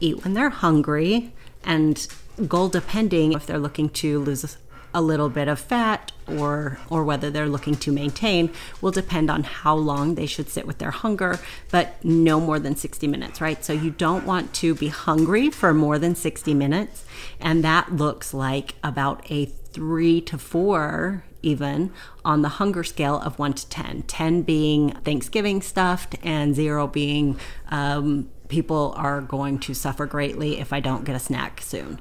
eat 0.00 0.24
when 0.24 0.34
they're 0.34 0.50
hungry 0.50 1.32
and 1.64 2.06
goal 2.48 2.68
depending 2.68 3.32
if 3.32 3.46
they're 3.46 3.58
looking 3.58 3.88
to 3.90 4.20
lose 4.20 4.56
a 4.92 5.00
little 5.00 5.28
bit 5.28 5.46
of 5.46 5.60
fat 5.60 6.10
or 6.26 6.78
or 6.88 7.04
whether 7.04 7.30
they're 7.30 7.48
looking 7.48 7.76
to 7.76 7.92
maintain 7.92 8.50
will 8.80 8.90
depend 8.90 9.30
on 9.30 9.44
how 9.44 9.74
long 9.74 10.14
they 10.14 10.26
should 10.26 10.48
sit 10.48 10.66
with 10.66 10.78
their 10.78 10.90
hunger 10.90 11.38
but 11.70 12.02
no 12.04 12.40
more 12.40 12.58
than 12.58 12.74
60 12.74 13.06
minutes 13.06 13.40
right? 13.40 13.64
So 13.64 13.72
you 13.72 13.90
don't 13.90 14.26
want 14.26 14.52
to 14.54 14.74
be 14.74 14.88
hungry 14.88 15.50
for 15.50 15.72
more 15.72 15.98
than 15.98 16.14
60 16.14 16.54
minutes 16.54 17.04
and 17.38 17.62
that 17.62 17.92
looks 17.92 18.34
like 18.34 18.74
about 18.82 19.30
a 19.30 19.46
3 19.46 20.20
to 20.22 20.38
4 20.38 21.24
even 21.42 21.92
on 22.24 22.42
the 22.42 22.48
hunger 22.48 22.84
scale 22.84 23.20
of 23.20 23.38
1 23.38 23.54
to 23.54 23.68
10 23.68 24.02
10 24.02 24.42
being 24.42 24.90
thanksgiving 25.04 25.62
stuffed 25.62 26.16
and 26.22 26.54
0 26.54 26.86
being 26.88 27.38
um, 27.68 28.28
people 28.48 28.94
are 28.96 29.20
going 29.20 29.58
to 29.58 29.74
suffer 29.74 30.06
greatly 30.06 30.58
if 30.58 30.72
i 30.72 30.80
don't 30.80 31.04
get 31.04 31.14
a 31.14 31.20
snack 31.20 31.60
soon 31.60 31.98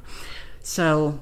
so 0.61 1.19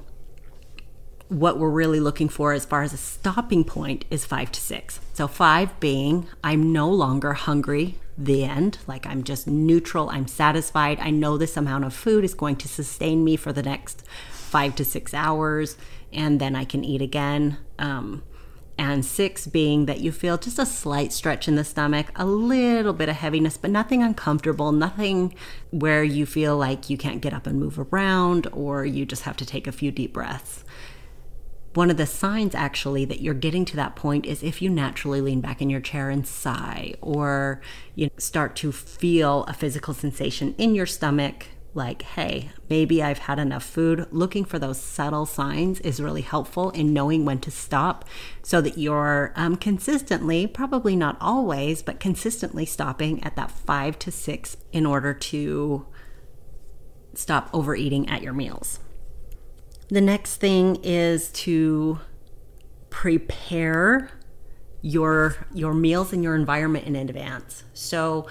what 1.28 1.58
we're 1.58 1.70
really 1.70 2.00
looking 2.00 2.28
for 2.28 2.52
as 2.52 2.64
far 2.64 2.82
as 2.82 2.92
a 2.92 2.96
stopping 2.96 3.62
point 3.62 4.04
is 4.10 4.24
five 4.24 4.50
to 4.52 4.60
six. 4.60 4.98
So, 5.12 5.28
five 5.28 5.78
being 5.78 6.26
I'm 6.42 6.72
no 6.72 6.90
longer 6.90 7.34
hungry, 7.34 7.96
the 8.16 8.44
end. 8.44 8.78
Like 8.86 9.06
I'm 9.06 9.22
just 9.22 9.46
neutral, 9.46 10.08
I'm 10.10 10.26
satisfied. 10.26 10.98
I 11.00 11.10
know 11.10 11.36
this 11.36 11.56
amount 11.56 11.84
of 11.84 11.94
food 11.94 12.24
is 12.24 12.34
going 12.34 12.56
to 12.56 12.68
sustain 12.68 13.24
me 13.24 13.36
for 13.36 13.52
the 13.52 13.62
next 13.62 14.02
five 14.48 14.74
to 14.76 14.84
six 14.84 15.14
hours, 15.14 15.76
and 16.12 16.40
then 16.40 16.56
I 16.56 16.64
can 16.64 16.84
eat 16.84 17.02
again. 17.02 17.58
Um, 17.78 18.22
and 18.80 19.04
six 19.04 19.46
being 19.48 19.86
that 19.86 20.00
you 20.00 20.12
feel 20.12 20.38
just 20.38 20.58
a 20.58 20.64
slight 20.64 21.12
stretch 21.12 21.48
in 21.48 21.56
the 21.56 21.64
stomach, 21.64 22.12
a 22.14 22.24
little 22.24 22.92
bit 22.92 23.08
of 23.08 23.16
heaviness, 23.16 23.56
but 23.56 23.70
nothing 23.70 24.04
uncomfortable, 24.04 24.70
nothing 24.70 25.34
where 25.70 26.04
you 26.04 26.24
feel 26.24 26.56
like 26.56 26.88
you 26.88 26.96
can't 26.96 27.20
get 27.20 27.34
up 27.34 27.46
and 27.46 27.58
move 27.58 27.78
around 27.78 28.46
or 28.52 28.84
you 28.84 29.04
just 29.04 29.22
have 29.22 29.36
to 29.38 29.46
take 29.46 29.66
a 29.66 29.72
few 29.72 29.90
deep 29.90 30.12
breaths 30.12 30.64
one 31.78 31.90
of 31.90 31.96
the 31.96 32.06
signs 32.06 32.56
actually 32.56 33.04
that 33.04 33.20
you're 33.20 33.34
getting 33.34 33.64
to 33.64 33.76
that 33.76 33.94
point 33.94 34.26
is 34.26 34.42
if 34.42 34.60
you 34.62 34.68
naturally 34.68 35.20
lean 35.20 35.40
back 35.40 35.62
in 35.62 35.70
your 35.70 35.80
chair 35.80 36.10
and 36.10 36.26
sigh 36.26 36.92
or 37.00 37.60
you 37.94 38.10
start 38.18 38.56
to 38.56 38.72
feel 38.72 39.44
a 39.44 39.52
physical 39.52 39.94
sensation 39.94 40.56
in 40.58 40.74
your 40.74 40.86
stomach 40.86 41.46
like 41.78 42.02
hey 42.02 42.50
maybe 42.68 43.02
i've 43.02 43.20
had 43.20 43.38
enough 43.38 43.64
food 43.64 44.06
looking 44.10 44.44
for 44.44 44.58
those 44.58 44.78
subtle 44.78 45.24
signs 45.24 45.80
is 45.80 46.00
really 46.00 46.20
helpful 46.20 46.68
in 46.70 46.92
knowing 46.92 47.24
when 47.24 47.38
to 47.38 47.50
stop 47.50 48.04
so 48.42 48.60
that 48.60 48.76
you're 48.76 49.32
um, 49.36 49.56
consistently 49.56 50.46
probably 50.46 50.94
not 50.94 51.16
always 51.20 51.80
but 51.80 51.98
consistently 51.98 52.66
stopping 52.66 53.22
at 53.24 53.36
that 53.36 53.50
five 53.50 53.98
to 53.98 54.10
six 54.10 54.58
in 54.72 54.84
order 54.84 55.14
to 55.14 55.86
stop 57.14 57.48
overeating 57.54 58.06
at 58.10 58.20
your 58.20 58.34
meals 58.34 58.80
the 59.88 60.00
next 60.02 60.36
thing 60.36 60.76
is 60.82 61.30
to 61.30 61.98
prepare 62.90 64.10
your 64.82 65.36
your 65.52 65.74
meals 65.74 66.12
and 66.12 66.22
your 66.22 66.34
environment 66.34 66.86
in 66.86 66.96
advance. 66.96 67.64
So 67.74 68.28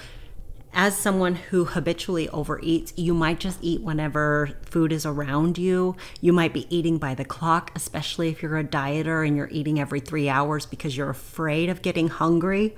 as 0.79 0.96
someone 0.96 1.34
who 1.34 1.65
habitually 1.65 2.27
overeats, 2.27 2.93
you 2.96 3.12
might 3.12 3.39
just 3.39 3.57
eat 3.63 3.81
whenever 3.81 4.51
food 4.62 4.93
is 4.93 5.07
around 5.07 5.57
you. 5.57 5.96
You 6.22 6.31
might 6.31 6.53
be 6.53 6.67
eating 6.74 7.00
by 7.00 7.15
the 7.15 7.25
clock, 7.25 7.72
especially 7.75 8.29
if 8.29 8.43
you're 8.43 8.60
a 8.60 8.63
dieter 8.63 9.27
and 9.27 9.36
you're 9.36 9.50
eating 9.51 9.79
every 9.79 10.00
three 10.00 10.29
hours 10.29 10.67
because 10.67 10.96
you're 10.96 11.10
afraid 11.10 11.69
of 11.69 11.81
getting 11.81 12.10
hungry. 12.10 12.75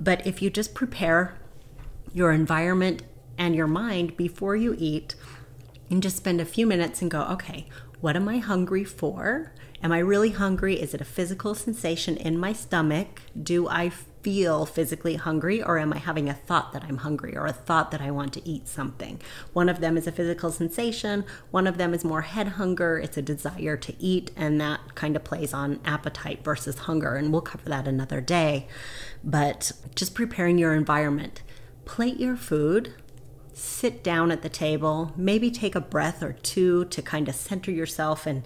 But 0.00 0.26
if 0.26 0.42
you 0.42 0.50
just 0.50 0.74
prepare 0.74 1.38
your 2.12 2.32
environment 2.32 3.04
and 3.38 3.54
your 3.54 3.68
mind 3.68 4.16
before 4.16 4.56
you 4.56 4.74
eat, 4.76 5.14
and 5.88 6.02
just 6.02 6.16
spend 6.16 6.40
a 6.40 6.44
few 6.44 6.66
minutes 6.66 7.00
and 7.00 7.10
go, 7.10 7.22
okay, 7.22 7.68
what 8.00 8.16
am 8.16 8.28
I 8.28 8.38
hungry 8.38 8.82
for? 8.82 9.52
Am 9.82 9.92
I 9.92 9.98
really 9.98 10.30
hungry? 10.30 10.80
Is 10.80 10.94
it 10.94 11.00
a 11.00 11.04
physical 11.04 11.54
sensation 11.54 12.16
in 12.16 12.38
my 12.38 12.52
stomach? 12.52 13.22
Do 13.40 13.68
I 13.68 13.92
feel 14.22 14.64
physically 14.64 15.16
hungry 15.16 15.62
or 15.62 15.78
am 15.78 15.92
I 15.92 15.98
having 15.98 16.28
a 16.28 16.34
thought 16.34 16.72
that 16.72 16.84
I'm 16.84 16.98
hungry 16.98 17.36
or 17.36 17.46
a 17.46 17.52
thought 17.52 17.90
that 17.90 18.00
I 18.00 18.10
want 18.10 18.32
to 18.34 18.48
eat 18.48 18.68
something? 18.68 19.20
One 19.52 19.68
of 19.68 19.80
them 19.80 19.96
is 19.96 20.06
a 20.06 20.12
physical 20.12 20.52
sensation, 20.52 21.24
one 21.50 21.66
of 21.66 21.78
them 21.78 21.92
is 21.92 22.04
more 22.04 22.22
head 22.22 22.48
hunger, 22.48 22.98
it's 22.98 23.16
a 23.16 23.22
desire 23.22 23.76
to 23.76 23.94
eat, 24.02 24.30
and 24.36 24.60
that 24.60 24.94
kind 24.94 25.16
of 25.16 25.24
plays 25.24 25.52
on 25.52 25.80
appetite 25.84 26.44
versus 26.44 26.78
hunger. 26.78 27.16
And 27.16 27.32
we'll 27.32 27.42
cover 27.42 27.68
that 27.68 27.88
another 27.88 28.20
day. 28.20 28.68
But 29.24 29.72
just 29.94 30.14
preparing 30.14 30.58
your 30.58 30.74
environment. 30.74 31.42
Plate 31.84 32.18
your 32.18 32.36
food 32.36 32.94
sit 33.54 34.02
down 34.02 34.30
at 34.30 34.42
the 34.42 34.48
table, 34.48 35.12
maybe 35.16 35.50
take 35.50 35.74
a 35.74 35.80
breath 35.80 36.22
or 36.22 36.32
two 36.32 36.84
to 36.86 37.02
kind 37.02 37.28
of 37.28 37.34
center 37.34 37.70
yourself 37.70 38.26
and 38.26 38.42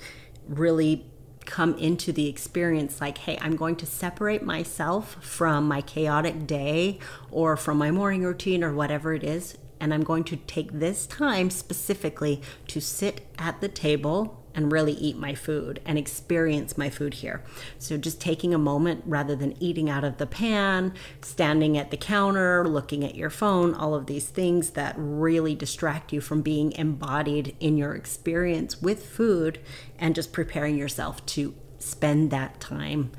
really 0.48 1.06
come 1.46 1.74
into 1.78 2.12
the 2.12 2.28
experience 2.28 3.00
like, 3.00 3.18
hey, 3.18 3.38
I'm 3.40 3.56
going 3.56 3.76
to 3.76 3.86
separate 3.86 4.42
myself 4.42 5.16
from 5.24 5.66
my 5.66 5.80
chaotic 5.80 6.46
day 6.46 6.98
or 7.30 7.56
from 7.56 7.78
my 7.78 7.90
morning 7.90 8.22
routine 8.22 8.62
or 8.62 8.74
whatever 8.74 9.14
it 9.14 9.24
is. 9.24 9.56
And 9.80 9.94
I'm 9.94 10.04
going 10.04 10.24
to 10.24 10.36
take 10.36 10.72
this 10.72 11.06
time 11.06 11.50
specifically 11.50 12.42
to 12.68 12.80
sit 12.80 13.26
at 13.38 13.60
the 13.60 13.68
table 13.68 14.42
and 14.56 14.72
really 14.72 14.94
eat 14.94 15.16
my 15.16 15.34
food 15.34 15.80
and 15.84 15.98
experience 15.98 16.76
my 16.78 16.90
food 16.90 17.14
here. 17.14 17.44
So 17.78 17.96
just 17.98 18.20
taking 18.20 18.54
a 18.54 18.58
moment 18.58 19.04
rather 19.06 19.36
than 19.36 19.62
eating 19.62 19.88
out 19.90 20.02
of 20.02 20.16
the 20.16 20.26
pan, 20.26 20.94
standing 21.20 21.76
at 21.76 21.90
the 21.90 21.96
counter, 21.96 22.66
looking 22.66 23.04
at 23.04 23.14
your 23.14 23.30
phone, 23.30 23.74
all 23.74 23.94
of 23.94 24.06
these 24.06 24.28
things 24.28 24.70
that 24.70 24.94
really 24.96 25.54
distract 25.54 26.12
you 26.12 26.22
from 26.22 26.40
being 26.40 26.72
embodied 26.72 27.54
in 27.60 27.76
your 27.76 27.94
experience 27.94 28.80
with 28.80 29.06
food 29.06 29.60
and 29.98 30.14
just 30.14 30.32
preparing 30.32 30.76
yourself 30.76 31.24
to 31.26 31.54
spend 31.78 32.30
that 32.30 32.58
time 32.58 33.12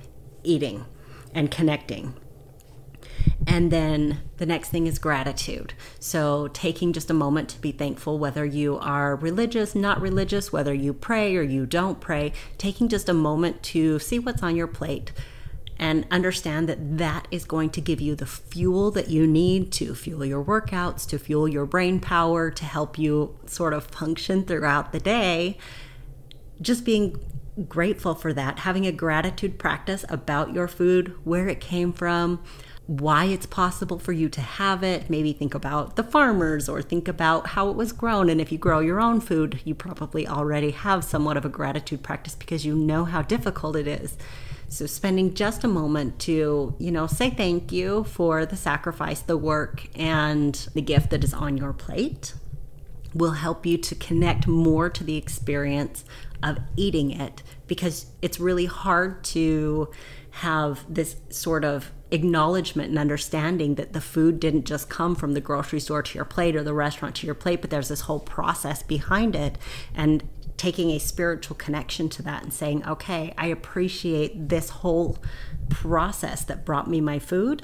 eating 0.43 0.86
and 1.34 1.52
connecting 1.52 2.15
and 3.46 3.72
then 3.72 4.20
the 4.38 4.46
next 4.46 4.70
thing 4.70 4.88
is 4.88 5.00
gratitude. 5.00 5.74
So, 6.00 6.48
taking 6.50 6.94
just 6.94 7.10
a 7.10 7.13
moment 7.13 7.50
to 7.50 7.62
be 7.62 7.72
thankful, 7.72 8.20
whether 8.20 8.46
you 8.46 8.78
are 8.80 9.16
religious, 9.16 9.76
not 9.76 10.02
religious, 10.02 10.52
whether 10.52 10.74
you 10.74 10.94
pray 10.94 11.36
or 11.36 11.42
you 11.42 11.66
don't 11.66 12.00
pray, 12.00 12.34
taking 12.58 12.88
just 12.88 13.10
a 13.10 13.13
moment 13.13 13.63
to 13.63 14.00
see 14.00 14.20
what's 14.20 14.44
on 14.44 14.56
your 14.56 14.68
plate 14.68 15.12
and 15.80 16.06
understand 16.10 16.68
that 16.68 16.98
that 16.98 17.28
is 17.30 17.46
going 17.46 17.70
to 17.70 17.82
give 17.82 18.02
you 18.02 18.16
the 18.16 18.26
fuel 18.26 18.90
that 18.92 19.10
you 19.10 19.28
need 19.28 19.72
to 19.72 19.94
fuel 19.94 20.26
your 20.26 20.44
workouts, 20.44 21.08
to 21.08 21.20
fuel 21.20 21.48
your 21.48 21.66
brain 21.66 22.00
power, 22.00 22.50
to 22.50 22.66
help 22.66 22.98
you 22.98 23.38
sort 23.46 23.74
of 23.74 23.86
function 23.86 24.44
throughout 24.44 24.92
the 24.92 25.00
day. 25.00 25.58
Just 26.60 26.84
being 26.84 27.20
grateful 27.68 28.16
for 28.16 28.34
that, 28.34 28.60
having 28.60 28.86
a 28.86 28.92
gratitude 28.92 29.60
practice 29.60 30.04
about 30.10 30.54
your 30.54 30.68
food, 30.68 31.16
where 31.24 31.48
it 31.48 31.60
came 31.60 31.94
from, 31.94 32.44
why 32.88 33.26
it's 33.26 33.45
possible 33.45 34.00
for 34.00 34.13
you 34.13 34.30
to 34.30 34.41
have 34.41 34.82
it. 34.82 35.10
Maybe 35.10 35.34
think 35.34 35.54
about 35.54 35.97
the 35.97 36.04
farmers 36.04 36.69
or 36.69 36.82
think 36.82 37.08
about 37.08 37.47
how 37.47 37.69
it 37.69 37.76
was 37.76 37.91
grown. 37.91 38.30
And 38.30 38.39
if 38.39 38.52
you 38.52 38.58
grow 38.58 38.80
your 38.80 39.02
own 39.02 39.19
food, 39.19 39.60
you 39.65 39.76
probably 39.76 40.26
already 40.26 40.71
have 40.71 41.04
somewhat 41.04 41.36
of 41.36 41.43
a 41.43 41.50
gratitude 41.50 42.02
practice 42.02 42.34
because 42.34 42.65
you 42.65 42.76
know 42.76 43.04
how 43.04 43.21
difficult 43.21 43.76
it 43.76 43.88
is. 43.88 44.17
So 44.69 44.86
spending 44.86 45.34
just 45.34 45.63
a 45.63 45.67
moment 45.67 46.19
to, 46.19 46.76
you 46.80 46.91
know, 46.91 47.08
say 47.08 47.30
thank 47.30 47.71
you 47.71 48.06
for 48.06 48.45
the 48.45 48.56
sacrifice, 48.56 49.19
the 49.21 49.38
work, 49.38 49.88
and 49.95 50.56
the 50.73 50.82
gift 50.82 51.10
that 51.12 51.23
is 51.23 51.34
on 51.34 51.58
your 51.58 51.73
plate 51.73 52.34
will 53.13 53.32
help 53.32 53.65
you 53.65 53.78
to 53.78 53.95
connect 53.95 54.47
more 54.47 54.89
to 54.89 55.04
the 55.04 55.17
experience 55.17 56.06
of 56.43 56.60
eating 56.76 57.12
it 57.12 57.43
because 57.67 58.08
it's 58.21 58.39
really 58.39 58.65
hard 58.65 59.23
to 59.23 59.89
have 60.32 60.86
this 60.93 61.15
sort 61.30 61.65
of 61.65 61.91
acknowledgement 62.12 62.89
and 62.89 62.98
understanding 62.98 63.76
that 63.76 63.93
the 63.93 64.02
food 64.02 64.39
didn't 64.39 64.65
just 64.65 64.89
come 64.89 65.15
from 65.15 65.34
the 65.34 65.41
grocery 65.41 65.80
store 65.80 66.02
to 66.02 66.15
your 66.15 66.26
plate 66.26 66.56
or 66.56 66.63
the 66.63 66.74
restaurant 66.74 67.15
to 67.15 67.26
your 67.26 67.36
plate, 67.36 67.62
but 67.62 67.70
there's 67.70 67.89
this 67.89 68.02
whole 68.02 68.20
process 68.20 68.82
behind 68.84 69.36
it. 69.36 69.58
And 69.93 70.28
taking 70.56 70.89
a 70.89 71.00
spiritual 71.00 71.56
connection 71.56 72.10
to 72.10 72.24
that 72.24 72.41
and 72.41 72.52
saying, 72.52 72.84
okay, 72.88 73.34
I 73.38 73.48
appreciate 73.48 74.50
this 74.50 74.70
whole 74.70 75.20
process 75.70 76.43
that 76.46 76.65
brought 76.65 76.89
me 76.89 77.00
my 77.00 77.20
food. 77.20 77.63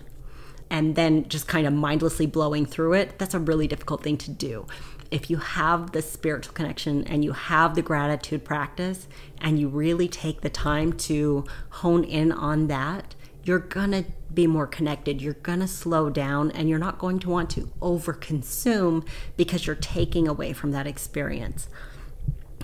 And 0.70 0.96
then 0.96 1.28
just 1.28 1.48
kind 1.48 1.66
of 1.66 1.74
mindlessly 1.74 2.26
blowing 2.26 2.66
through 2.66 2.94
it, 2.94 3.18
that's 3.20 3.34
a 3.34 3.40
really 3.40 3.68
difficult 3.68 4.04
thing 4.04 4.18
to 4.18 4.32
do 4.32 4.68
if 5.14 5.30
you 5.30 5.38
have 5.38 5.92
the 5.92 6.02
spiritual 6.02 6.56
connection 6.56 7.06
and 7.06 7.24
you 7.24 7.34
have 7.34 7.76
the 7.76 7.84
gratitude 7.84 8.44
practice 8.44 9.08
and 9.40 9.60
you 9.60 9.68
really 9.68 10.08
take 10.08 10.42
the 10.42 10.50
time 10.50 10.92
to 10.92 11.46
hone 11.70 12.04
in 12.04 12.32
on 12.32 12.66
that, 12.66 13.14
you're 13.44 13.60
gonna 13.60 14.06
be 14.34 14.48
more 14.48 14.68
connected. 14.68 15.22
You're 15.22 15.34
gonna 15.34 15.68
slow 15.68 16.10
down 16.10 16.52
and 16.52 16.70
you're 16.70 16.80
not 16.80 16.98
going 16.98 17.20
to 17.20 17.30
want 17.30 17.50
to 17.52 17.72
overconsume 17.82 19.06
because 19.38 19.68
you're 19.68 19.76
taking 19.76 20.28
away 20.28 20.54
from 20.54 20.72
that 20.72 20.88
experience. 20.88 21.68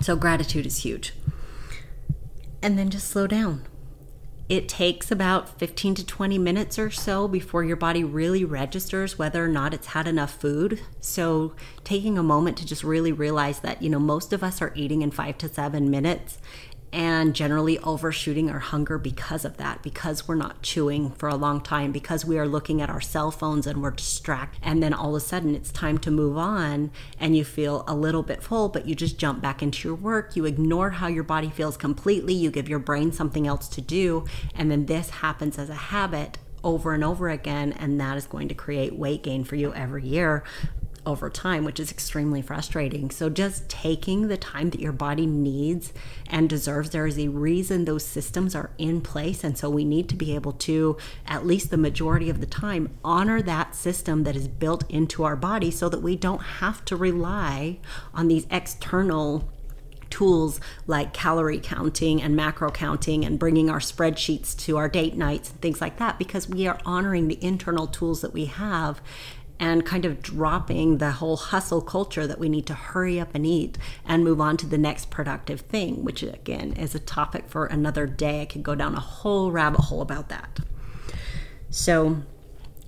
So, 0.00 0.16
gratitude 0.16 0.66
is 0.66 0.78
huge. 0.78 1.12
And 2.62 2.78
then 2.78 2.90
just 2.90 3.08
slow 3.08 3.26
down 3.26 3.64
It 4.48 4.68
takes 4.68 5.10
about 5.12 5.58
15 5.60 5.94
to 5.96 6.06
20 6.06 6.36
minutes 6.38 6.78
or 6.78 6.90
so 6.90 7.28
before 7.28 7.62
your 7.62 7.76
body 7.76 8.02
really 8.02 8.44
registers 8.44 9.18
whether 9.18 9.44
or 9.44 9.48
not 9.48 9.72
it's 9.72 9.88
had 9.88 10.08
enough 10.08 10.40
food. 10.40 10.80
So, 11.00 11.54
taking 11.84 12.18
a 12.18 12.22
moment 12.22 12.56
to 12.58 12.66
just 12.66 12.82
really 12.82 13.12
realize 13.12 13.60
that, 13.60 13.80
you 13.82 13.88
know, 13.88 14.00
most 14.00 14.32
of 14.32 14.42
us 14.42 14.60
are 14.60 14.72
eating 14.74 15.02
in 15.02 15.10
five 15.12 15.38
to 15.38 15.48
seven 15.48 15.90
minutes 15.90 16.38
and 16.92 17.34
generally 17.34 17.78
overshooting 17.80 18.50
our 18.50 18.58
hunger 18.58 18.98
because 18.98 19.44
of 19.44 19.56
that, 19.58 19.82
because 19.82 20.26
we're 20.26 20.34
not 20.34 20.62
chewing 20.62 21.10
for 21.12 21.28
a 21.28 21.36
long 21.36 21.60
time, 21.60 21.92
because 21.92 22.24
we 22.24 22.38
are 22.38 22.48
looking 22.48 22.80
at 22.82 22.90
our 22.90 23.00
cell 23.00 23.30
phones 23.30 23.66
and 23.66 23.82
we're 23.82 23.90
distracted. 23.90 24.60
And 24.62 24.82
then 24.82 24.92
all 24.92 25.10
of 25.14 25.22
a 25.22 25.24
sudden 25.24 25.54
it's 25.54 25.70
time 25.70 25.98
to 25.98 26.10
move 26.10 26.36
on 26.36 26.90
and 27.18 27.36
you 27.36 27.44
feel 27.44 27.84
a 27.86 27.94
little 27.94 28.22
bit 28.22 28.42
full, 28.42 28.68
but 28.68 28.86
you 28.86 28.94
just 28.94 29.18
jump 29.18 29.40
back 29.40 29.62
into 29.62 29.88
your 29.88 29.96
work. 29.96 30.34
You 30.34 30.44
ignore 30.44 30.90
how 30.90 31.06
your 31.06 31.24
body 31.24 31.50
feels 31.50 31.76
completely. 31.76 32.34
You 32.34 32.50
give 32.50 32.68
your 32.68 32.78
brain 32.78 33.12
something 33.12 33.46
else 33.46 33.68
to 33.68 33.80
do. 33.80 34.24
And 34.54 34.70
then 34.70 34.86
this 34.86 35.10
happens 35.10 35.58
as 35.58 35.70
a 35.70 35.74
habit 35.74 36.38
over 36.62 36.92
and 36.92 37.02
over 37.02 37.30
again, 37.30 37.72
and 37.72 37.98
that 38.00 38.18
is 38.18 38.26
going 38.26 38.48
to 38.48 38.54
create 38.54 38.94
weight 38.94 39.22
gain 39.22 39.44
for 39.44 39.56
you 39.56 39.72
every 39.72 40.04
year 40.04 40.44
over 41.06 41.30
time, 41.30 41.64
which 41.64 41.80
is 41.80 41.90
extremely 41.90 42.42
frustrating. 42.42 43.10
So, 43.10 43.28
just 43.28 43.68
taking 43.68 44.28
the 44.28 44.36
time 44.36 44.70
that 44.70 44.80
your 44.80 44.92
body 44.92 45.26
needs 45.26 45.92
and 46.28 46.48
deserves, 46.48 46.90
there 46.90 47.06
is 47.06 47.18
a 47.18 47.28
reason 47.28 47.84
those 47.84 48.04
systems 48.04 48.54
are 48.54 48.70
in 48.78 49.00
place. 49.00 49.44
And 49.44 49.56
so, 49.56 49.70
we 49.70 49.84
need 49.84 50.08
to 50.10 50.16
be 50.16 50.34
able 50.34 50.52
to, 50.52 50.96
at 51.26 51.46
least 51.46 51.70
the 51.70 51.76
majority 51.76 52.30
of 52.30 52.40
the 52.40 52.46
time, 52.46 52.96
honor 53.04 53.42
that 53.42 53.74
system 53.74 54.24
that 54.24 54.36
is 54.36 54.48
built 54.48 54.88
into 54.90 55.24
our 55.24 55.36
body 55.36 55.70
so 55.70 55.88
that 55.88 56.00
we 56.00 56.16
don't 56.16 56.42
have 56.42 56.84
to 56.86 56.96
rely 56.96 57.78
on 58.14 58.28
these 58.28 58.46
external 58.50 59.48
tools 60.10 60.60
like 60.86 61.12
calorie 61.12 61.60
counting 61.60 62.20
and 62.20 62.36
macro 62.36 62.70
counting 62.70 63.24
and 63.24 63.38
bringing 63.38 63.70
our 63.70 63.78
spreadsheets 63.78 64.56
to 64.56 64.76
our 64.76 64.88
date 64.88 65.16
nights 65.16 65.50
and 65.50 65.60
things 65.60 65.80
like 65.80 65.98
that 65.98 66.18
because 66.18 66.48
we 66.48 66.66
are 66.66 66.78
honoring 66.84 67.28
the 67.28 67.42
internal 67.42 67.86
tools 67.86 68.20
that 68.20 68.32
we 68.32 68.46
have 68.46 69.00
and 69.60 69.84
kind 69.84 70.06
of 70.06 70.22
dropping 70.22 70.98
the 70.98 71.12
whole 71.12 71.36
hustle 71.36 71.82
culture 71.82 72.26
that 72.26 72.38
we 72.38 72.48
need 72.48 72.66
to 72.66 72.74
hurry 72.74 73.20
up 73.20 73.34
and 73.34 73.46
eat 73.46 73.76
and 74.06 74.24
move 74.24 74.40
on 74.40 74.56
to 74.56 74.66
the 74.66 74.78
next 74.78 75.10
productive 75.10 75.60
thing, 75.60 76.02
which 76.02 76.22
again 76.22 76.72
is 76.72 76.94
a 76.94 76.98
topic 76.98 77.44
for 77.46 77.66
another 77.66 78.06
day. 78.06 78.40
I 78.40 78.46
could 78.46 78.62
go 78.62 78.74
down 78.74 78.94
a 78.94 79.00
whole 79.00 79.52
rabbit 79.52 79.82
hole 79.82 80.00
about 80.00 80.30
that. 80.30 80.60
So, 81.68 82.22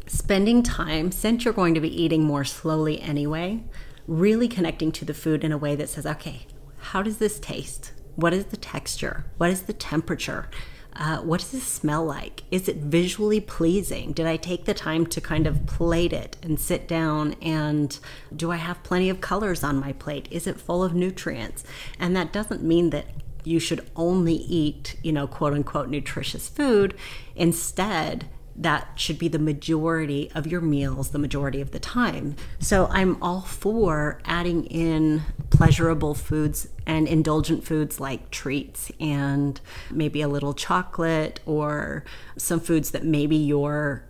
spending 0.06 0.62
time, 0.62 1.12
since 1.12 1.44
you're 1.44 1.54
going 1.54 1.74
to 1.74 1.80
be 1.80 2.02
eating 2.02 2.24
more 2.24 2.44
slowly 2.44 3.00
anyway, 3.02 3.62
really 4.08 4.48
connecting 4.48 4.90
to 4.92 5.04
the 5.04 5.14
food 5.14 5.44
in 5.44 5.52
a 5.52 5.58
way 5.58 5.76
that 5.76 5.90
says, 5.90 6.06
okay, 6.06 6.46
how 6.78 7.02
does 7.02 7.18
this 7.18 7.38
taste? 7.38 7.92
What 8.16 8.32
is 8.32 8.46
the 8.46 8.56
texture? 8.56 9.26
What 9.36 9.50
is 9.50 9.62
the 9.62 9.72
temperature? 9.74 10.48
Uh, 10.94 11.18
what 11.18 11.40
does 11.40 11.52
this 11.52 11.64
smell 11.64 12.04
like? 12.04 12.42
Is 12.50 12.68
it 12.68 12.76
visually 12.76 13.40
pleasing? 13.40 14.12
Did 14.12 14.26
I 14.26 14.36
take 14.36 14.66
the 14.66 14.74
time 14.74 15.06
to 15.06 15.20
kind 15.20 15.46
of 15.46 15.66
plate 15.66 16.12
it 16.12 16.36
and 16.42 16.60
sit 16.60 16.86
down? 16.86 17.34
And 17.40 17.98
do 18.34 18.50
I 18.50 18.56
have 18.56 18.82
plenty 18.82 19.08
of 19.08 19.20
colors 19.20 19.64
on 19.64 19.80
my 19.80 19.92
plate? 19.92 20.28
Is 20.30 20.46
it 20.46 20.60
full 20.60 20.84
of 20.84 20.94
nutrients? 20.94 21.64
And 21.98 22.14
that 22.16 22.32
doesn't 22.32 22.62
mean 22.62 22.90
that 22.90 23.06
you 23.44 23.58
should 23.58 23.88
only 23.96 24.34
eat, 24.34 24.96
you 25.02 25.12
know, 25.12 25.26
quote 25.26 25.54
unquote 25.54 25.88
nutritious 25.88 26.48
food. 26.48 26.94
Instead, 27.34 28.26
that 28.56 28.88
should 28.96 29.18
be 29.18 29.28
the 29.28 29.38
majority 29.38 30.30
of 30.34 30.46
your 30.46 30.60
meals 30.60 31.10
the 31.10 31.18
majority 31.18 31.60
of 31.60 31.70
the 31.70 31.78
time. 31.78 32.36
So 32.58 32.86
I'm 32.90 33.22
all 33.22 33.42
for 33.42 34.20
adding 34.24 34.64
in 34.66 35.22
pleasurable 35.50 36.14
foods 36.14 36.68
and 36.86 37.06
indulgent 37.06 37.64
foods 37.64 38.00
like 38.00 38.30
treats 38.30 38.90
and 39.00 39.60
maybe 39.90 40.20
a 40.20 40.28
little 40.28 40.54
chocolate 40.54 41.40
or 41.46 42.04
some 42.36 42.60
foods 42.60 42.90
that 42.90 43.04
maybe 43.04 43.36
you're 43.36 44.04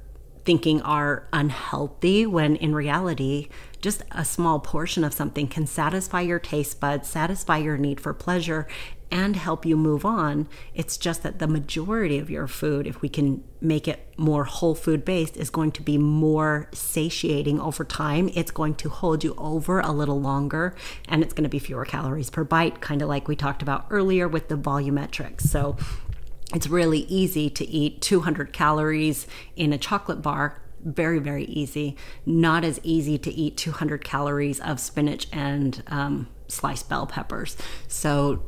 thinking 0.44 0.82
are 0.82 1.28
unhealthy 1.32 2.26
when 2.26 2.56
in 2.56 2.74
reality 2.74 3.48
just 3.80 4.02
a 4.12 4.24
small 4.24 4.60
portion 4.60 5.04
of 5.04 5.12
something 5.12 5.46
can 5.46 5.66
satisfy 5.66 6.20
your 6.20 6.38
taste 6.38 6.80
buds, 6.80 7.08
satisfy 7.08 7.58
your 7.58 7.76
need 7.76 8.00
for 8.00 8.12
pleasure, 8.14 8.66
and 9.12 9.36
help 9.36 9.66
you 9.66 9.76
move 9.76 10.06
on. 10.06 10.48
It's 10.74 10.96
just 10.96 11.22
that 11.22 11.38
the 11.38 11.46
majority 11.46 12.18
of 12.18 12.30
your 12.30 12.48
food, 12.48 12.86
if 12.86 13.02
we 13.02 13.10
can 13.10 13.44
make 13.60 13.86
it 13.86 14.08
more 14.16 14.44
whole 14.44 14.74
food 14.74 15.04
based, 15.04 15.36
is 15.36 15.50
going 15.50 15.70
to 15.72 15.82
be 15.82 15.98
more 15.98 16.68
satiating 16.72 17.60
over 17.60 17.84
time. 17.84 18.30
It's 18.34 18.50
going 18.50 18.74
to 18.76 18.88
hold 18.88 19.22
you 19.22 19.34
over 19.36 19.80
a 19.80 19.92
little 19.92 20.18
longer 20.18 20.74
and 21.06 21.22
it's 21.22 21.34
going 21.34 21.44
to 21.44 21.50
be 21.50 21.58
fewer 21.58 21.84
calories 21.84 22.30
per 22.30 22.42
bite, 22.42 22.80
kind 22.80 23.02
of 23.02 23.08
like 23.08 23.28
we 23.28 23.36
talked 23.36 23.60
about 23.60 23.86
earlier 23.90 24.26
with 24.26 24.48
the 24.48 24.56
volumetrics. 24.56 25.42
So 25.42 25.76
it's 26.54 26.68
really 26.68 27.00
easy 27.00 27.50
to 27.50 27.68
eat 27.68 28.00
200 28.00 28.52
calories 28.54 29.26
in 29.56 29.74
a 29.74 29.78
chocolate 29.78 30.22
bar 30.22 30.58
very 30.84 31.20
very 31.20 31.44
easy 31.44 31.96
not 32.26 32.64
as 32.64 32.80
easy 32.82 33.16
to 33.16 33.32
eat 33.32 33.56
200 33.56 34.02
calories 34.02 34.58
of 34.58 34.80
spinach 34.80 35.28
and 35.30 35.80
um, 35.86 36.26
sliced 36.48 36.88
bell 36.88 37.06
peppers 37.06 37.56
so 37.86 38.42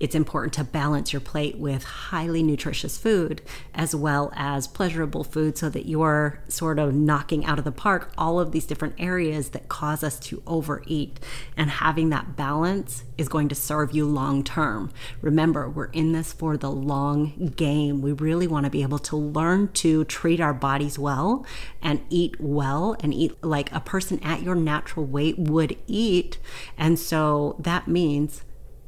it's 0.00 0.14
important 0.14 0.52
to 0.54 0.64
balance 0.64 1.12
your 1.12 1.20
plate 1.20 1.56
with 1.56 1.84
highly 1.84 2.42
nutritious 2.42 2.98
food 2.98 3.40
as 3.74 3.94
well 3.94 4.32
as 4.34 4.66
pleasurable 4.66 5.24
food 5.24 5.56
so 5.56 5.68
that 5.70 5.86
you're 5.86 6.40
sort 6.48 6.78
of 6.78 6.94
knocking 6.94 7.44
out 7.44 7.58
of 7.58 7.64
the 7.64 7.72
park 7.72 8.12
all 8.18 8.40
of 8.40 8.52
these 8.52 8.66
different 8.66 8.94
areas 8.98 9.50
that 9.50 9.68
cause 9.68 10.02
us 10.02 10.18
to 10.18 10.42
overeat. 10.46 11.20
And 11.56 11.70
having 11.70 12.10
that 12.10 12.36
balance 12.36 13.04
is 13.16 13.28
going 13.28 13.48
to 13.48 13.54
serve 13.54 13.94
you 13.94 14.06
long 14.06 14.42
term. 14.42 14.90
Remember, 15.20 15.68
we're 15.68 15.86
in 15.86 16.12
this 16.12 16.32
for 16.32 16.56
the 16.56 16.70
long 16.70 17.52
game. 17.56 18.02
We 18.02 18.12
really 18.12 18.46
want 18.46 18.64
to 18.64 18.70
be 18.70 18.82
able 18.82 18.98
to 19.00 19.16
learn 19.16 19.68
to 19.74 20.04
treat 20.04 20.40
our 20.40 20.54
bodies 20.54 20.98
well 20.98 21.46
and 21.80 22.02
eat 22.10 22.40
well 22.40 22.96
and 23.00 23.14
eat 23.14 23.42
like 23.42 23.72
a 23.72 23.80
person 23.80 24.18
at 24.22 24.42
your 24.42 24.54
natural 24.54 25.06
weight 25.06 25.38
would 25.38 25.76
eat. 25.86 26.38
And 26.76 26.98
so 26.98 27.56
that 27.60 27.86
means 27.86 28.42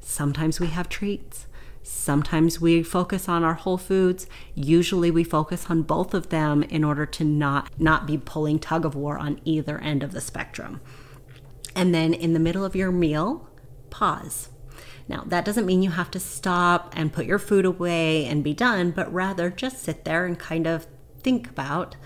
Sometimes 0.07 0.61
we 0.61 0.69
have 0.69 0.89
treats. 0.89 1.47
Sometimes 1.83 2.61
we 2.61 2.85
focus 2.85 3.29
on 3.29 3.43
our 3.43 3.55
whole 3.55 3.77
foods. 3.77 4.29
Usually 4.55 5.11
we 5.11 5.25
focus 5.25 5.67
on 5.69 5.83
both 5.83 6.15
of 6.15 6.29
them 6.29 6.63
in 6.63 6.85
order 6.85 7.05
to 7.07 7.25
not 7.25 7.69
not 7.77 8.07
be 8.07 8.17
pulling 8.17 8.61
tug 8.61 8.85
of 8.85 8.95
war 8.95 9.19
on 9.19 9.41
either 9.45 9.79
end 9.79 10.05
of 10.05 10.13
the 10.13 10.21
spectrum. 10.21 10.81
And 11.75 11.93
then 11.93 12.15
in 12.15 12.35
the 12.35 12.39
middle 12.39 12.65
of 12.65 12.77
your 12.77 12.93
meal, 12.93 13.49
pause. 13.91 14.49
Now, 15.09 15.25
that 15.27 15.45
doesn't 15.45 15.67
mean 15.67 15.83
you 15.83 15.91
have 15.91 16.13
to 16.13 16.21
stop 16.21 16.93
and 16.97 17.13
put 17.13 17.27
your 17.27 17.41
food 17.41 17.65
away 17.65 18.27
and 18.27 18.45
be 18.45 18.55
done, 18.55 18.93
but 18.93 19.13
rather 19.13 19.51
just 19.51 19.83
sit 19.83 20.05
there 20.05 20.25
and 20.25 20.39
kind 20.39 20.69
of 20.69 20.87
think 21.21 21.51
about, 21.51 21.97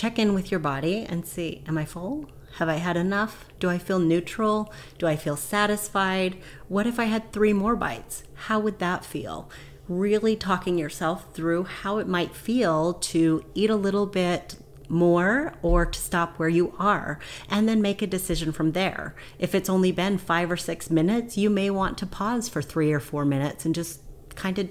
check 0.00 0.18
in 0.18 0.32
with 0.32 0.50
your 0.50 0.60
body 0.60 1.04
and 1.06 1.26
see, 1.26 1.62
am 1.68 1.76
I 1.76 1.84
full? 1.84 2.24
Have 2.54 2.70
I 2.70 2.76
had 2.76 2.96
enough? 2.96 3.44
Do 3.58 3.68
I 3.68 3.76
feel 3.76 3.98
neutral? 3.98 4.72
Do 4.96 5.06
I 5.06 5.14
feel 5.14 5.36
satisfied? 5.36 6.38
What 6.68 6.86
if 6.86 6.98
I 6.98 7.04
had 7.04 7.30
three 7.30 7.52
more 7.52 7.76
bites? 7.76 8.24
How 8.46 8.58
would 8.60 8.78
that 8.78 9.04
feel? 9.04 9.50
Really 9.88 10.36
talking 10.36 10.78
yourself 10.78 11.34
through 11.34 11.64
how 11.64 11.98
it 11.98 12.08
might 12.08 12.34
feel 12.34 12.94
to 12.94 13.44
eat 13.52 13.68
a 13.68 13.76
little 13.76 14.06
bit 14.06 14.56
more 14.88 15.52
or 15.60 15.84
to 15.84 16.00
stop 16.00 16.38
where 16.38 16.48
you 16.48 16.74
are 16.78 17.18
and 17.50 17.68
then 17.68 17.82
make 17.82 18.00
a 18.00 18.06
decision 18.06 18.52
from 18.52 18.72
there. 18.72 19.14
If 19.38 19.54
it's 19.54 19.68
only 19.68 19.92
been 19.92 20.16
five 20.16 20.50
or 20.50 20.56
six 20.56 20.88
minutes, 20.88 21.36
you 21.36 21.50
may 21.50 21.68
want 21.68 21.98
to 21.98 22.06
pause 22.06 22.48
for 22.48 22.62
three 22.62 22.90
or 22.90 23.00
four 23.00 23.26
minutes 23.26 23.66
and 23.66 23.74
just 23.74 24.00
kind 24.34 24.58
of 24.58 24.70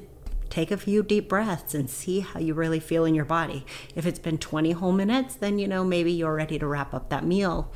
take 0.49 0.71
a 0.71 0.77
few 0.77 1.03
deep 1.03 1.29
breaths 1.29 1.73
and 1.73 1.89
see 1.89 2.21
how 2.21 2.39
you 2.39 2.53
really 2.53 2.79
feel 2.79 3.05
in 3.05 3.15
your 3.15 3.25
body. 3.25 3.65
If 3.95 4.05
it's 4.05 4.19
been 4.19 4.37
20 4.37 4.71
whole 4.71 4.91
minutes, 4.91 5.35
then 5.35 5.59
you 5.59 5.67
know 5.67 5.83
maybe 5.83 6.11
you're 6.11 6.35
ready 6.35 6.59
to 6.59 6.67
wrap 6.67 6.93
up 6.93 7.09
that 7.09 7.25
meal. 7.25 7.71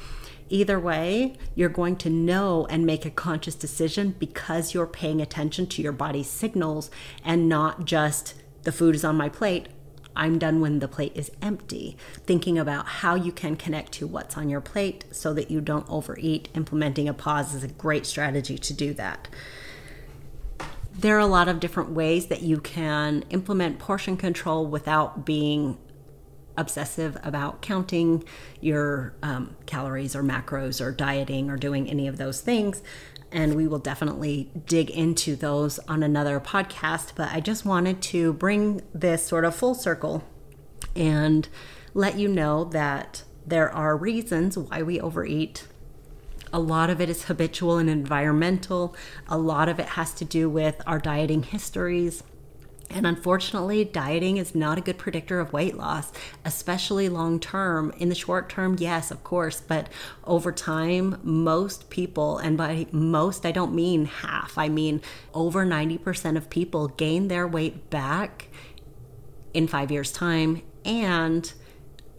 Either 0.49 0.79
way, 0.79 1.35
you're 1.55 1.69
going 1.69 1.95
to 1.95 2.09
know 2.09 2.67
and 2.69 2.85
make 2.85 3.05
a 3.05 3.09
conscious 3.09 3.55
decision 3.55 4.15
because 4.19 4.73
you're 4.73 4.85
paying 4.85 5.21
attention 5.21 5.65
to 5.67 5.81
your 5.81 5.91
body's 5.91 6.29
signals 6.29 6.91
and 7.23 7.49
not 7.49 7.85
just 7.85 8.35
the 8.63 8.71
food 8.71 8.95
is 8.95 9.03
on 9.03 9.15
my 9.15 9.29
plate. 9.29 9.67
I'm 10.15 10.37
done 10.37 10.61
when 10.61 10.77
the 10.77 10.87
plate 10.87 11.13
is 11.15 11.31
empty. 11.41 11.97
Thinking 12.25 12.59
about 12.59 12.85
how 12.85 13.15
you 13.15 13.31
can 13.31 13.55
connect 13.55 13.93
to 13.93 14.05
what's 14.05 14.37
on 14.37 14.47
your 14.47 14.61
plate 14.61 15.05
so 15.11 15.33
that 15.33 15.49
you 15.49 15.59
don't 15.59 15.89
overeat. 15.89 16.49
Implementing 16.53 17.09
a 17.09 17.13
pause 17.13 17.55
is 17.55 17.63
a 17.63 17.67
great 17.67 18.05
strategy 18.05 18.57
to 18.57 18.73
do 18.73 18.93
that 18.93 19.27
there 21.03 21.17
are 21.17 21.19
a 21.19 21.25
lot 21.25 21.49
of 21.49 21.59
different 21.59 21.89
ways 21.89 22.27
that 22.27 22.41
you 22.41 22.61
can 22.61 23.25
implement 23.29 23.77
portion 23.77 24.15
control 24.15 24.65
without 24.65 25.25
being 25.25 25.77
obsessive 26.55 27.17
about 27.25 27.61
counting 27.61 28.23
your 28.61 29.13
um, 29.21 29.53
calories 29.65 30.15
or 30.15 30.23
macros 30.23 30.79
or 30.79 30.93
dieting 30.93 31.49
or 31.49 31.57
doing 31.57 31.89
any 31.89 32.07
of 32.07 32.15
those 32.15 32.39
things. 32.39 32.81
And 33.33 33.53
we 33.53 33.67
will 33.67 33.79
definitely 33.79 34.49
dig 34.65 34.89
into 34.91 35.35
those 35.35 35.77
on 35.89 36.03
another 36.03 36.39
podcast. 36.39 37.11
But 37.17 37.33
I 37.33 37.41
just 37.41 37.65
wanted 37.65 38.01
to 38.03 38.31
bring 38.31 38.81
this 38.93 39.27
sort 39.27 39.43
of 39.43 39.53
full 39.53 39.75
circle 39.75 40.23
and 40.95 41.49
let 41.93 42.17
you 42.17 42.29
know 42.29 42.63
that 42.63 43.23
there 43.45 43.69
are 43.69 43.97
reasons 43.97 44.57
why 44.57 44.83
we 44.83 45.01
overeat 45.01 45.67
a 46.53 46.59
lot 46.59 46.91
of 46.91 47.01
it 47.01 47.09
is 47.09 47.23
habitual 47.23 47.77
and 47.77 47.89
environmental. 47.89 48.95
A 49.27 49.37
lot 49.37 49.67
of 49.67 49.79
it 49.79 49.87
has 49.87 50.13
to 50.13 50.25
do 50.25 50.47
with 50.47 50.81
our 50.85 50.99
dieting 50.99 51.43
histories. 51.43 52.23
And 52.91 53.07
unfortunately, 53.07 53.83
dieting 53.85 54.37
is 54.37 54.53
not 54.53 54.77
a 54.77 54.81
good 54.81 54.99
predictor 54.99 55.39
of 55.39 55.51
weight 55.51 55.75
loss, 55.75 56.11
especially 56.45 57.09
long 57.09 57.39
term. 57.39 57.91
In 57.97 58.09
the 58.09 58.15
short 58.15 58.49
term, 58.49 58.75
yes, 58.77 59.09
of 59.09 59.23
course, 59.23 59.61
but 59.61 59.89
over 60.25 60.51
time, 60.51 61.19
most 61.23 61.89
people, 61.89 62.37
and 62.37 62.55
by 62.55 62.85
most, 62.91 63.47
I 63.47 63.51
don't 63.51 63.73
mean 63.73 64.05
half, 64.05 64.59
I 64.59 64.69
mean 64.69 65.01
over 65.33 65.65
90% 65.65 66.37
of 66.37 66.51
people 66.51 66.89
gain 66.89 67.29
their 67.29 67.47
weight 67.47 67.89
back 67.89 68.49
in 69.55 69.67
five 69.67 69.91
years' 69.91 70.11
time, 70.11 70.61
and 70.85 71.51